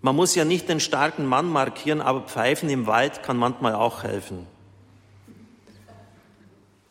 Man 0.00 0.16
muss 0.16 0.34
ja 0.34 0.44
nicht 0.44 0.68
den 0.68 0.80
starken 0.80 1.26
Mann 1.26 1.48
markieren, 1.48 2.00
aber 2.00 2.22
Pfeifen 2.22 2.68
im 2.70 2.86
Wald 2.86 3.22
kann 3.22 3.36
manchmal 3.36 3.74
auch 3.74 4.02
helfen. 4.02 4.46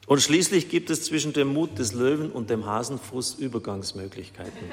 Und 0.05 0.21
schließlich 0.21 0.69
gibt 0.69 0.89
es 0.89 1.03
zwischen 1.03 1.33
dem 1.33 1.53
Mut 1.53 1.77
des 1.77 1.91
Löwen 1.93 2.31
und 2.31 2.50
dem 2.50 2.65
Hasenfuß 2.65 3.36
Übergangsmöglichkeiten. 3.36 4.71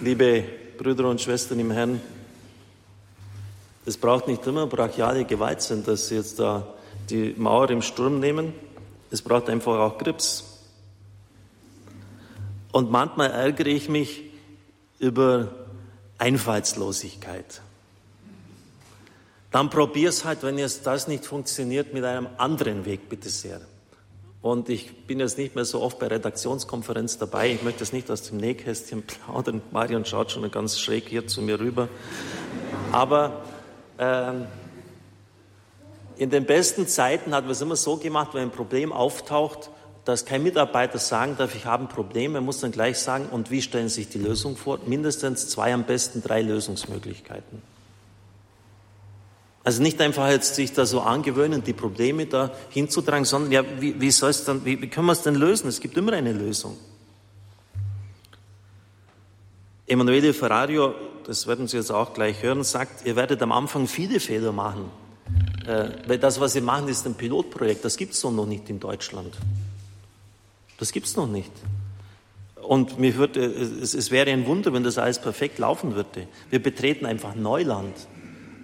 Liebe 0.00 0.63
Brüder 0.76 1.08
und 1.08 1.20
Schwestern 1.20 1.58
im 1.60 1.70
Herrn, 1.70 2.00
es 3.86 3.96
braucht 3.96 4.28
nicht 4.28 4.46
immer 4.46 4.66
brachiale 4.66 5.24
Gewalt 5.24 5.60
sein, 5.60 5.84
dass 5.84 6.08
Sie 6.08 6.14
jetzt 6.16 6.38
da 6.38 6.66
die 7.10 7.34
Mauer 7.36 7.70
im 7.70 7.82
Sturm 7.82 8.18
nehmen. 8.18 8.54
Es 9.10 9.20
braucht 9.20 9.50
einfach 9.50 9.78
auch 9.78 9.98
Grips. 9.98 10.62
Und 12.72 12.90
manchmal 12.90 13.30
ärgere 13.30 13.68
ich 13.68 13.88
mich 13.88 14.22
über 14.98 15.52
Einfallslosigkeit. 16.18 17.60
Dann 19.50 19.70
probier's 19.70 20.24
halt, 20.24 20.42
wenn 20.42 20.58
jetzt 20.58 20.86
das 20.86 21.06
nicht 21.06 21.26
funktioniert, 21.26 21.92
mit 21.92 22.04
einem 22.04 22.26
anderen 22.38 22.84
Weg, 22.84 23.08
bitte 23.08 23.28
sehr. 23.28 23.60
Und 24.44 24.68
ich 24.68 25.06
bin 25.06 25.20
jetzt 25.20 25.38
nicht 25.38 25.54
mehr 25.54 25.64
so 25.64 25.80
oft 25.80 25.98
bei 25.98 26.06
Redaktionskonferenz 26.06 27.16
dabei. 27.16 27.50
Ich 27.52 27.62
möchte 27.62 27.82
es 27.82 27.94
nicht 27.94 28.10
aus 28.10 28.24
dem 28.24 28.36
Nähkästchen 28.36 29.02
plaudern. 29.06 29.62
Marion 29.70 30.04
schaut 30.04 30.32
schon 30.32 30.50
ganz 30.50 30.78
schräg 30.78 31.08
hier 31.08 31.26
zu 31.26 31.40
mir 31.40 31.58
rüber. 31.58 31.88
Aber 32.92 33.42
ähm, 33.98 34.44
in 36.18 36.28
den 36.28 36.44
besten 36.44 36.86
Zeiten 36.86 37.34
hat 37.34 37.44
man 37.44 37.52
es 37.52 37.62
immer 37.62 37.74
so 37.74 37.96
gemacht, 37.96 38.34
wenn 38.34 38.42
ein 38.42 38.50
Problem 38.50 38.92
auftaucht, 38.92 39.70
dass 40.04 40.26
kein 40.26 40.42
Mitarbeiter 40.42 40.98
sagen 40.98 41.36
darf, 41.38 41.54
ich 41.54 41.64
habe 41.64 41.84
ein 41.84 41.88
Problem. 41.88 42.34
Er 42.34 42.42
muss 42.42 42.60
dann 42.60 42.70
gleich 42.70 42.98
sagen, 42.98 43.28
und 43.30 43.50
wie 43.50 43.62
stellen 43.62 43.88
Sie 43.88 44.02
sich 44.02 44.10
die 44.10 44.18
Lösung 44.18 44.58
vor? 44.58 44.78
Mindestens 44.84 45.48
zwei, 45.48 45.72
am 45.72 45.84
besten 45.84 46.22
drei 46.22 46.42
Lösungsmöglichkeiten. 46.42 47.62
Also 49.64 49.82
nicht 49.82 49.98
einfach 50.02 50.28
jetzt 50.28 50.54
sich 50.54 50.74
da 50.74 50.84
so 50.84 51.00
angewöhnen, 51.00 51.64
die 51.64 51.72
Probleme 51.72 52.26
da 52.26 52.52
hinzutragen, 52.68 53.24
sondern 53.24 53.50
ja, 53.50 53.64
wie, 53.80 53.98
wie 53.98 54.10
soll 54.10 54.30
es 54.30 54.44
dann, 54.44 54.62
wie, 54.66 54.80
wie 54.80 54.88
können 54.88 55.06
wir 55.06 55.12
es 55.12 55.22
denn 55.22 55.34
lösen? 55.34 55.68
Es 55.68 55.80
gibt 55.80 55.96
immer 55.96 56.12
eine 56.12 56.34
Lösung. 56.34 56.76
Emanuele 59.86 60.34
Ferrario, 60.34 60.94
das 61.26 61.46
werden 61.46 61.66
Sie 61.66 61.78
jetzt 61.78 61.90
auch 61.90 62.12
gleich 62.12 62.42
hören, 62.42 62.62
sagt, 62.62 63.06
ihr 63.06 63.16
werdet 63.16 63.40
am 63.42 63.52
Anfang 63.52 63.86
viele 63.86 64.20
Fehler 64.20 64.52
machen. 64.52 64.90
Äh, 65.66 65.88
weil 66.06 66.18
das, 66.18 66.40
was 66.40 66.52
Sie 66.52 66.60
machen, 66.60 66.88
ist 66.88 67.06
ein 67.06 67.14
Pilotprojekt. 67.14 67.84
Das 67.86 67.96
gibt 67.96 68.12
es 68.12 68.20
so 68.20 68.30
noch 68.30 68.46
nicht 68.46 68.68
in 68.68 68.80
Deutschland. 68.80 69.34
Das 70.78 70.92
gibt 70.92 71.06
es 71.06 71.16
noch 71.16 71.26
nicht. 71.26 71.52
Und 72.62 72.98
mir 72.98 73.14
würde, 73.16 73.44
es, 73.44 73.94
es 73.94 74.10
wäre 74.10 74.30
ein 74.30 74.46
Wunder, 74.46 74.72
wenn 74.74 74.84
das 74.84 74.98
alles 74.98 75.18
perfekt 75.18 75.58
laufen 75.58 75.94
würde. 75.94 76.26
Wir 76.50 76.62
betreten 76.62 77.06
einfach 77.06 77.34
Neuland. 77.34 77.94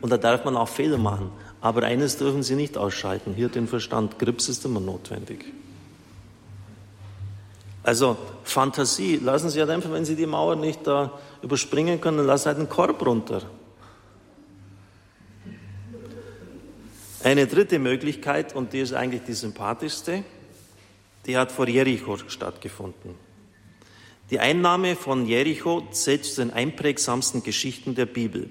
Und 0.01 0.11
da 0.11 0.17
darf 0.17 0.45
man 0.45 0.57
auch 0.57 0.69
Fehler 0.69 0.99
machen. 0.99 1.31
Aber 1.61 1.83
eines 1.83 2.17
dürfen 2.17 2.43
Sie 2.43 2.55
nicht 2.55 2.79
ausschalten, 2.79 3.35
hier 3.35 3.49
den 3.49 3.69
Verstand. 3.69 4.19
Grips 4.19 4.49
ist 4.49 4.65
immer 4.65 4.81
notwendig. 4.81 5.45
Also 7.83 8.17
Fantasie, 8.45 9.17
lassen 9.17 9.51
Sie 9.51 9.61
halt 9.61 9.71
einfach, 9.71 9.93
wenn 9.93 10.05
Sie 10.05 10.17
die 10.17 10.27
Mauer 10.27 10.57
nicht 10.57 10.87
da 10.87 11.19
überspringen 11.43 12.01
können, 12.01 12.27
lassen 12.27 12.45
Sie 12.45 12.49
halt 12.49 12.59
einen 12.59 12.69
Korb 12.69 13.05
runter. 13.05 13.43
Eine 17.23 17.47
dritte 17.47 17.79
Möglichkeit, 17.79 18.55
und 18.55 18.73
die 18.73 18.81
ist 18.81 18.95
eigentlich 18.95 19.23
die 19.27 19.35
sympathischste, 19.35 20.25
die 21.27 21.37
hat 21.37 21.53
vor 21.53 21.69
Jericho 21.69 22.17
stattgefunden. 22.17 23.15
Die 24.31 24.41
Einnahme 24.41 24.97
von 24.97 25.27
Jericho 25.27 25.87
zählt 25.91 26.25
zu 26.25 26.41
den 26.41 26.53
einprägsamsten 26.53 27.43
Geschichten 27.43 27.95
der 27.95 28.07
Bibel. 28.07 28.49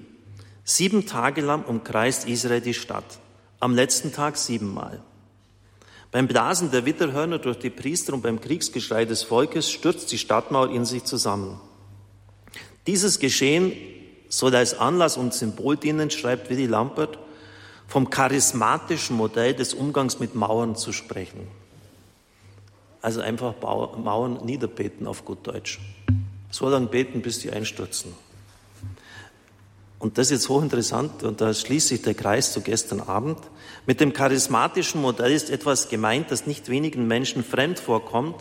Sieben 0.64 1.06
Tage 1.06 1.40
lang 1.40 1.64
umkreist 1.64 2.28
Israel 2.28 2.60
die 2.60 2.74
Stadt, 2.74 3.18
am 3.60 3.74
letzten 3.74 4.12
Tag 4.12 4.36
siebenmal. 4.36 5.02
Beim 6.10 6.26
Blasen 6.26 6.70
der 6.70 6.86
Witterhörner 6.86 7.38
durch 7.38 7.58
die 7.58 7.70
Priester 7.70 8.14
und 8.14 8.22
beim 8.22 8.40
Kriegsgeschrei 8.40 9.04
des 9.04 9.22
Volkes 9.22 9.70
stürzt 9.70 10.10
die 10.10 10.18
Stadtmauer 10.18 10.70
in 10.70 10.84
sich 10.84 11.04
zusammen. 11.04 11.60
Dieses 12.86 13.20
Geschehen 13.20 13.72
soll 14.28 14.54
als 14.54 14.74
Anlass 14.74 15.16
und 15.16 15.34
Symbol 15.34 15.76
dienen, 15.76 16.10
schreibt 16.10 16.50
Willy 16.50 16.66
Lampert, 16.66 17.18
vom 17.86 18.10
charismatischen 18.10 19.16
Modell 19.16 19.54
des 19.54 19.74
Umgangs 19.74 20.20
mit 20.20 20.34
Mauern 20.34 20.76
zu 20.76 20.92
sprechen. 20.92 21.48
Also 23.02 23.20
einfach 23.20 23.54
Mauern 23.60 24.44
niederbeten 24.44 25.06
auf 25.06 25.24
gut 25.24 25.46
Deutsch. 25.46 25.80
So 26.50 26.68
lange 26.68 26.86
beten, 26.86 27.22
bis 27.22 27.40
die 27.40 27.50
einstürzen. 27.50 28.14
Und 30.00 30.16
das 30.16 30.28
ist 30.28 30.30
jetzt 30.30 30.48
hochinteressant, 30.48 31.22
und 31.22 31.42
da 31.42 31.52
schließt 31.52 31.88
sich 31.88 32.00
der 32.00 32.14
Kreis 32.14 32.52
zu 32.52 32.62
gestern 32.62 33.00
Abend. 33.00 33.38
Mit 33.86 34.00
dem 34.00 34.14
charismatischen 34.14 35.00
Modell 35.02 35.30
ist 35.30 35.50
etwas 35.50 35.90
gemeint, 35.90 36.30
das 36.30 36.46
nicht 36.46 36.70
wenigen 36.70 37.06
Menschen 37.06 37.44
fremd 37.44 37.78
vorkommt, 37.78 38.36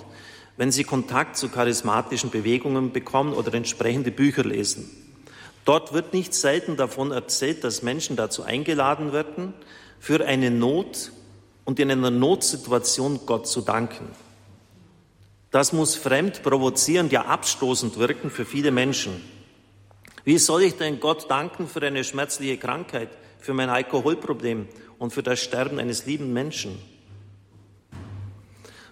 wenn 0.55 0.71
sie 0.71 0.85
Kontakt 0.85 1.35
zu 1.35 1.49
charismatischen 1.49 2.29
Bewegungen 2.29 2.93
bekommen 2.93 3.33
oder 3.33 3.53
entsprechende 3.53 4.09
Bücher 4.09 4.45
lesen. 4.45 4.89
Dort 5.65 5.91
wird 5.91 6.13
nicht 6.13 6.33
selten 6.33 6.77
davon 6.77 7.11
erzählt, 7.11 7.65
dass 7.65 7.83
Menschen 7.83 8.15
dazu 8.15 8.43
eingeladen 8.43 9.11
werden, 9.11 9.53
für 9.99 10.25
eine 10.25 10.51
Not 10.51 11.11
und 11.65 11.77
in 11.77 11.91
einer 11.91 12.09
Notsituation 12.09 13.19
Gott 13.25 13.47
zu 13.47 13.59
danken. 13.59 14.07
Das 15.51 15.73
muss 15.73 15.95
fremd, 15.95 16.41
provozierend, 16.41 17.11
ja 17.11 17.25
abstoßend 17.25 17.99
wirken 17.99 18.29
für 18.29 18.45
viele 18.45 18.71
Menschen. 18.71 19.21
Wie 20.29 20.37
soll 20.37 20.61
ich 20.61 20.75
denn 20.75 20.99
Gott 20.99 21.31
danken 21.31 21.67
für 21.67 21.81
eine 21.81 22.03
schmerzliche 22.03 22.57
Krankheit, 22.57 23.09
für 23.39 23.55
mein 23.55 23.71
Alkoholproblem 23.71 24.67
und 24.99 25.11
für 25.11 25.23
das 25.23 25.41
Sterben 25.41 25.79
eines 25.79 26.05
lieben 26.05 26.33
Menschen? 26.33 26.77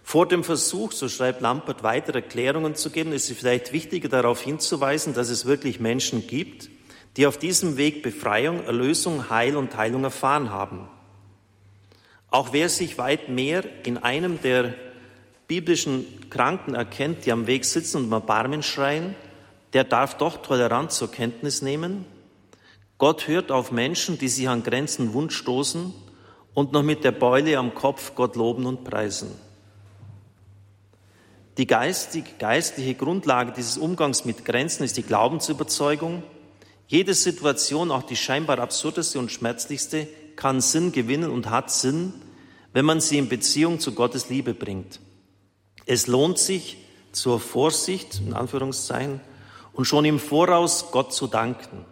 Vor 0.02 0.28
dem 0.28 0.44
Versuch, 0.44 0.94
so 0.94 1.08
schreibt 1.08 1.42
Lampert, 1.42 1.84
weitere 1.84 2.22
Erklärungen 2.22 2.74
zu 2.74 2.90
geben, 2.90 3.12
ist 3.12 3.30
es 3.30 3.38
vielleicht 3.38 3.72
wichtiger 3.72 4.10
darauf 4.10 4.42
hinzuweisen, 4.42 5.14
dass 5.14 5.30
es 5.30 5.46
wirklich 5.46 5.80
Menschen 5.80 6.26
gibt, 6.26 6.72
die 7.18 7.28
auf 7.28 7.38
diesem 7.38 7.78
Weg 7.78 8.02
Befreiung, 8.02 8.64
Erlösung, 8.64 9.30
Heil 9.30 9.58
und 9.58 9.78
Heilung 9.78 10.06
erfahren 10.06 10.50
haben. 10.50 10.90
Auch 12.32 12.52
wer 12.52 12.68
sich 12.68 12.98
weit 12.98 13.30
mehr 13.30 13.64
in 13.86 14.00
einem 14.00 14.42
der 14.42 14.74
biblischen 15.48 16.04
Kranken 16.32 16.74
erkennt, 16.74 17.28
die 17.28 17.32
am 17.32 17.46
Weg 17.46 17.64
sitzen 17.64 17.98
und 17.98 18.06
um 18.06 18.14
Erbarmen 18.14 18.64
schreien, 18.64 19.14
der 19.74 19.84
darf 19.84 20.18
doch 20.18 20.38
tolerant 20.38 20.92
zur 20.92 21.12
Kenntnis 21.12 21.62
nehmen. 21.62 22.06
Gott 22.98 23.28
hört 23.28 23.52
auf 23.52 23.72
Menschen, 23.72 24.18
die 24.18 24.28
sich 24.28 24.50
an 24.50 24.64
Grenzen 24.64 25.14
Wunsch 25.14 25.36
stoßen 25.36 25.94
und 26.54 26.72
noch 26.72 26.84
mit 26.84 27.04
der 27.04 27.12
Beule 27.12 27.58
am 27.58 27.76
Kopf 27.76 28.16
Gott 28.16 28.36
loben 28.36 28.66
und 28.66 28.84
preisen. 28.84 29.30
Die 31.58 31.68
geistig, 31.68 32.38
geistliche 32.40 32.94
Grundlage 32.94 33.52
dieses 33.52 33.78
Umgangs 33.78 34.26
mit 34.26 34.46
Grenzen 34.46 34.84
ist 34.84 34.98
die 34.98 35.04
Glaubensüberzeugung. 35.04 36.24
Jede 36.88 37.14
Situation, 37.14 37.92
auch 37.92 38.04
die 38.04 38.16
scheinbar 38.16 38.60
absurdeste 38.60 39.20
und 39.20 39.32
schmerzlichste, 39.32 40.08
kann 40.36 40.62
Sinn 40.62 40.92
gewinnen 40.92 41.32
und 41.32 41.50
hat 41.50 41.72
Sinn, 41.72 42.14
wenn 42.74 42.86
man 42.86 43.02
sie 43.02 43.18
in 43.18 43.28
Beziehung 43.28 43.80
zu 43.80 43.94
Gottes 43.94 44.30
Liebe 44.30 44.54
bringt. 44.54 45.00
Es 45.88 46.06
lohnt 46.06 46.38
sich 46.38 46.78
zur 47.12 47.40
Vorsicht, 47.40 48.22
in 48.26 48.34
Anführungszeichen, 48.34 49.20
und 49.78 49.86
schon 49.86 50.06
im 50.06 50.20
Voraus 50.20 50.90
Gott 50.92 51.14
zu 51.14 51.28
danken. 51.28 51.86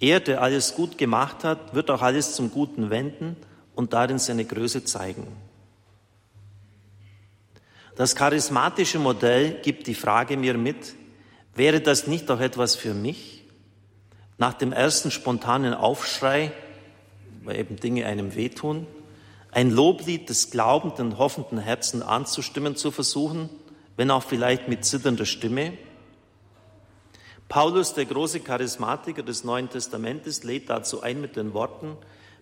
Er, 0.00 0.20
der 0.20 0.40
alles 0.40 0.74
gut 0.74 0.96
gemacht 0.96 1.44
hat, 1.44 1.74
wird 1.74 1.90
auch 1.90 2.00
alles 2.00 2.34
zum 2.34 2.50
Guten 2.50 2.88
wenden 2.88 3.36
und 3.74 3.92
darin 3.92 4.18
seine 4.18 4.46
Größe 4.46 4.84
zeigen. 4.84 5.26
Das 7.94 8.16
charismatische 8.16 8.98
Modell 8.98 9.60
gibt 9.60 9.86
die 9.86 9.94
Frage 9.94 10.38
mir 10.38 10.54
mit, 10.54 10.94
wäre 11.54 11.82
das 11.82 12.06
nicht 12.06 12.30
auch 12.30 12.40
etwas 12.40 12.74
für 12.74 12.94
mich? 12.94 13.44
Nach 14.38 14.54
dem 14.54 14.72
ersten 14.72 15.10
spontanen 15.10 15.74
Aufschrei, 15.74 16.52
weil 17.44 17.58
eben 17.58 17.76
Dinge 17.76 18.06
einem 18.06 18.34
wehtun, 18.34 18.86
ein 19.50 19.70
Loblied 19.70 20.30
des 20.30 20.50
glaubenden, 20.50 21.18
hoffenden 21.18 21.58
Herzen 21.58 22.02
anzustimmen 22.02 22.76
zu 22.76 22.90
versuchen, 22.92 23.50
wenn 23.96 24.10
auch 24.10 24.22
vielleicht 24.22 24.68
mit 24.68 24.86
zitternder 24.86 25.26
Stimme. 25.26 25.74
Paulus, 27.48 27.94
der 27.94 28.04
große 28.04 28.40
Charismatiker 28.40 29.22
des 29.22 29.42
Neuen 29.42 29.70
Testamentes, 29.70 30.44
lädt 30.44 30.68
dazu 30.68 31.00
ein 31.00 31.20
mit 31.20 31.36
den 31.36 31.54
Worten, 31.54 31.96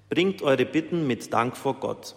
bringt 0.08 0.42
eure 0.42 0.64
Bitten 0.64 1.06
mit 1.06 1.32
Dank 1.32 1.56
vor 1.56 1.74
Gott. 1.74 2.16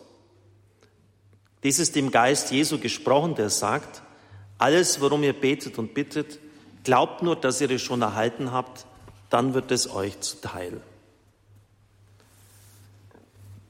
Dies 1.63 1.77
ist 1.77 1.95
dem 1.95 2.09
Geist 2.09 2.51
Jesu 2.51 2.79
gesprochen, 2.79 3.35
der 3.35 3.49
sagt, 3.49 4.01
alles, 4.57 5.01
worum 5.01 5.23
ihr 5.23 5.33
betet 5.33 5.77
und 5.77 5.93
bittet, 5.93 6.39
glaubt 6.83 7.21
nur, 7.21 7.35
dass 7.35 7.61
ihr 7.61 7.69
es 7.69 7.81
schon 7.81 8.01
erhalten 8.01 8.51
habt, 8.51 8.85
dann 9.29 9.53
wird 9.53 9.71
es 9.71 9.93
euch 9.93 10.19
zuteil. 10.21 10.81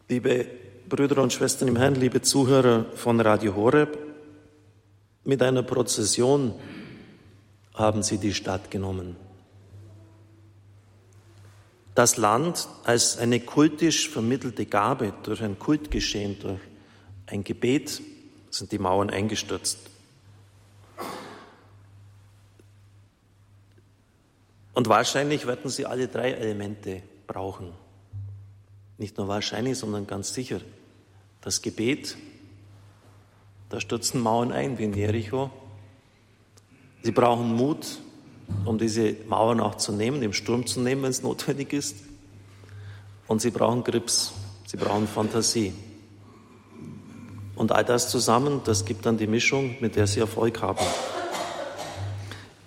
Liebe 0.08 0.48
Brüder 0.88 1.22
und 1.22 1.34
Schwestern 1.34 1.68
im 1.68 1.76
Herrn, 1.76 1.96
liebe 1.96 2.22
Zuhörer 2.22 2.86
von 2.96 3.20
Radio 3.20 3.56
Horeb, 3.56 3.98
mit 5.24 5.44
einer 5.44 5.62
Prozession 5.62 6.54
haben 7.80 8.04
sie 8.04 8.18
die 8.18 8.34
Stadt 8.34 8.70
genommen. 8.70 9.16
Das 11.96 12.18
Land 12.18 12.68
als 12.84 13.18
eine 13.18 13.40
kultisch 13.40 14.10
vermittelte 14.10 14.66
Gabe 14.66 15.14
durch 15.24 15.42
ein 15.42 15.58
Kultgeschehen, 15.58 16.40
durch 16.40 16.60
ein 17.26 17.44
Gebet 17.44 18.02
sind 18.52 18.72
die 18.72 18.80
Mauern 18.80 19.10
eingestürzt. 19.10 19.80
Und 24.74 24.88
wahrscheinlich 24.88 25.46
werden 25.46 25.70
sie 25.70 25.86
alle 25.86 26.08
drei 26.08 26.32
Elemente 26.32 27.04
brauchen. 27.28 27.74
Nicht 28.98 29.18
nur 29.18 29.28
wahrscheinlich, 29.28 29.78
sondern 29.78 30.08
ganz 30.08 30.34
sicher. 30.34 30.62
Das 31.42 31.62
Gebet, 31.62 32.18
da 33.70 33.80
stürzen 33.80 34.22
Mauern 34.22 34.52
ein 34.52 34.78
wie 34.78 34.86
in 34.86 34.94
Jericho. 34.94 35.52
Sie 37.02 37.12
brauchen 37.12 37.56
Mut, 37.56 38.00
um 38.66 38.78
diese 38.78 39.16
Mauern 39.28 39.60
auch 39.60 39.76
zu 39.76 39.92
nehmen, 39.92 40.22
im 40.22 40.34
Sturm 40.34 40.66
zu 40.66 40.82
nehmen, 40.82 41.04
wenn 41.04 41.12
es 41.12 41.24
notwendig 41.24 41.74
ist. 41.74 41.96
Und 43.28 43.42
sie 43.42 43.52
brauchen 43.52 43.84
Grips, 43.84 44.34
sie 44.66 44.78
brauchen 44.78 45.08
Fantasie. 45.08 45.74
Und 47.56 47.72
all 47.72 47.86
das 47.86 48.10
zusammen, 48.10 48.62
das 48.66 48.86
gibt 48.86 49.06
dann 49.06 49.18
die 49.18 49.28
Mischung, 49.28 49.76
mit 49.82 49.96
der 49.96 50.08
sie 50.08 50.20
Erfolg 50.20 50.62
haben. 50.62 50.86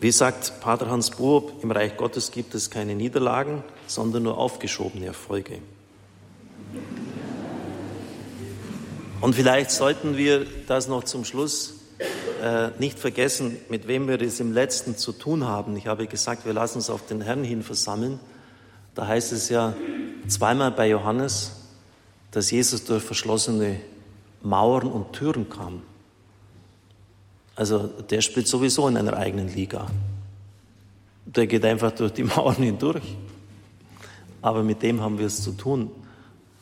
Wie 0.01 0.11
sagt 0.11 0.61
Pater 0.61 0.91
Hans 0.91 1.11
Buob, 1.11 1.63
im 1.63 1.71
Reich 1.71 1.97
Gottes 1.97 2.31
gibt 2.31 2.55
es 2.55 2.71
keine 2.71 2.95
Niederlagen, 2.95 3.63
sondern 3.87 4.25
nur 4.25 4.37
aufgeschobene 4.37 5.07
Erfolge. 5.07 5.59
Und 9.21 9.35
vielleicht 9.35 9.71
sollten 9.71 10.17
wir 10.17 10.45
das 10.67 10.89
noch 10.89 11.05
zum 11.05 11.25
Schluss 11.25 11.75
äh, 12.43 12.71
nicht 12.79 12.99
vergessen, 12.99 13.57
mit 13.69 13.89
wem 13.89 14.09
wir 14.09 14.21
es 14.21 14.41
im 14.41 14.53
letzten 14.53 14.97
zu 14.97 15.13
tun 15.13 15.45
haben. 15.45 15.77
Ich 15.77 15.87
habe 15.87 16.07
gesagt, 16.07 16.45
wir 16.45 16.53
lassen 16.53 16.79
uns 16.79 16.91
auf 16.91 17.07
den 17.07 17.21
Herrn 17.21 17.45
hin 17.45 17.63
versammeln. 17.63 18.19
Da 18.95 19.07
heißt 19.07 19.33
es 19.33 19.49
ja 19.49 19.75
zweimal 20.29 20.71
bei 20.71 20.89
Johannes, 20.89 21.53
dass 22.31 22.51
Jesus 22.51 22.85
durch 22.85 23.03
verschlossene 23.03 23.81
Mauern 24.43 24.89
und 24.89 25.13
Türen 25.13 25.49
kam. 25.49 25.83
Also 27.55 27.87
der 27.87 28.21
spielt 28.23 28.49
sowieso 28.49 28.89
in 28.89 28.97
einer 28.97 29.17
eigenen 29.17 29.55
Liga. 29.55 29.87
Der 31.27 31.47
geht 31.47 31.65
einfach 31.65 31.93
durch 31.93 32.13
die 32.13 32.25
Mauern 32.25 32.57
hindurch. 32.57 33.17
Aber 34.41 34.63
mit 34.63 34.83
dem 34.83 35.01
haben 35.01 35.19
wir 35.19 35.27
es 35.27 35.43
zu 35.43 35.53
tun. 35.53 35.91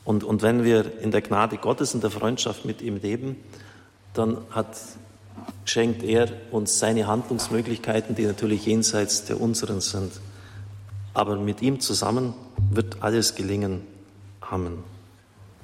Und, 0.03 0.23
und 0.23 0.41
wenn 0.41 0.63
wir 0.63 1.01
in 1.01 1.11
der 1.11 1.21
Gnade 1.21 1.57
Gottes, 1.57 1.93
in 1.93 2.01
der 2.01 2.11
Freundschaft 2.11 2.65
mit 2.65 2.81
ihm 2.81 2.97
leben, 2.97 3.35
dann 4.13 4.37
hat, 4.49 4.77
schenkt 5.65 6.03
er 6.03 6.27
uns 6.51 6.79
seine 6.79 7.07
Handlungsmöglichkeiten, 7.07 8.15
die 8.15 8.25
natürlich 8.25 8.65
jenseits 8.65 9.25
der 9.25 9.39
unseren 9.39 9.81
sind. 9.81 10.11
Aber 11.13 11.35
mit 11.37 11.61
ihm 11.61 11.79
zusammen 11.79 12.33
wird 12.69 13.01
alles 13.01 13.35
gelingen. 13.35 13.81
Amen. 14.41 14.90